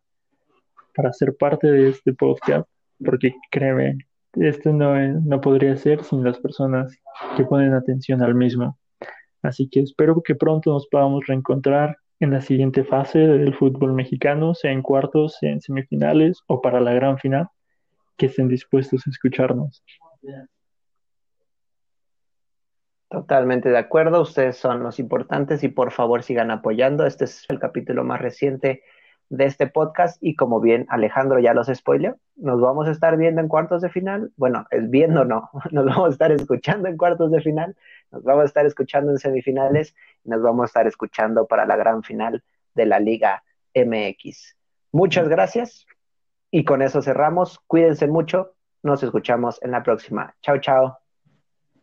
para 0.94 1.12
ser 1.12 1.36
parte 1.36 1.70
de 1.70 1.90
este 1.90 2.14
podcast, 2.14 2.66
porque 3.04 3.34
créeme, 3.50 3.98
esto 4.36 4.72
no, 4.72 4.96
no 4.96 5.40
podría 5.40 5.76
ser 5.76 6.02
sin 6.02 6.24
las 6.24 6.38
personas 6.38 6.96
que 7.36 7.44
ponen 7.44 7.74
atención 7.74 8.22
al 8.22 8.34
mismo. 8.34 8.78
Así 9.42 9.68
que 9.68 9.80
espero 9.80 10.22
que 10.22 10.34
pronto 10.34 10.72
nos 10.72 10.86
podamos 10.88 11.26
reencontrar 11.26 11.96
en 12.20 12.30
la 12.30 12.40
siguiente 12.40 12.84
fase 12.84 13.18
del 13.18 13.54
fútbol 13.54 13.92
mexicano, 13.92 14.54
sea 14.54 14.72
en 14.72 14.82
cuartos, 14.82 15.36
sea 15.38 15.50
en 15.50 15.60
semifinales 15.60 16.42
o 16.46 16.60
para 16.60 16.80
la 16.80 16.92
gran 16.94 17.18
final, 17.18 17.48
que 18.16 18.26
estén 18.26 18.48
dispuestos 18.48 19.06
a 19.06 19.10
escucharnos. 19.10 19.84
Totalmente 23.08 23.68
de 23.68 23.78
acuerdo, 23.78 24.22
ustedes 24.22 24.56
son 24.56 24.82
los 24.82 24.98
importantes 24.98 25.62
y 25.62 25.68
por 25.68 25.92
favor 25.92 26.22
sigan 26.22 26.50
apoyando. 26.50 27.06
Este 27.06 27.24
es 27.24 27.44
el 27.48 27.58
capítulo 27.58 28.02
más 28.02 28.20
reciente 28.20 28.82
de 29.28 29.44
este 29.44 29.66
podcast 29.66 30.18
y 30.22 30.36
como 30.36 30.60
bien 30.60 30.86
Alejandro 30.88 31.38
ya 31.40 31.52
los 31.52 31.66
spoiló, 31.66 32.16
nos 32.36 32.60
vamos 32.60 32.86
a 32.86 32.92
estar 32.92 33.16
viendo 33.16 33.40
en 33.40 33.48
cuartos 33.48 33.82
de 33.82 33.88
final. 33.88 34.32
Bueno, 34.36 34.66
es 34.70 34.88
viendo 34.88 35.24
no, 35.24 35.50
nos 35.70 35.86
vamos 35.86 36.08
a 36.08 36.12
estar 36.12 36.32
escuchando 36.32 36.88
en 36.88 36.96
cuartos 36.96 37.30
de 37.30 37.40
final, 37.40 37.76
nos 38.10 38.22
vamos 38.22 38.42
a 38.42 38.46
estar 38.46 38.66
escuchando 38.66 39.10
en 39.12 39.18
semifinales 39.18 39.94
y 40.24 40.30
nos 40.30 40.42
vamos 40.42 40.64
a 40.64 40.66
estar 40.66 40.86
escuchando 40.86 41.46
para 41.46 41.66
la 41.66 41.76
gran 41.76 42.02
final 42.02 42.42
de 42.74 42.86
la 42.86 43.00
Liga 43.00 43.42
MX. 43.74 44.56
Muchas 44.92 45.28
gracias 45.28 45.86
y 46.50 46.64
con 46.64 46.82
eso 46.82 47.02
cerramos. 47.02 47.58
Cuídense 47.66 48.06
mucho. 48.06 48.54
Nos 48.82 49.02
escuchamos 49.02 49.60
en 49.62 49.72
la 49.72 49.82
próxima. 49.82 50.34
Chao, 50.42 50.58
chao. 50.58 51.05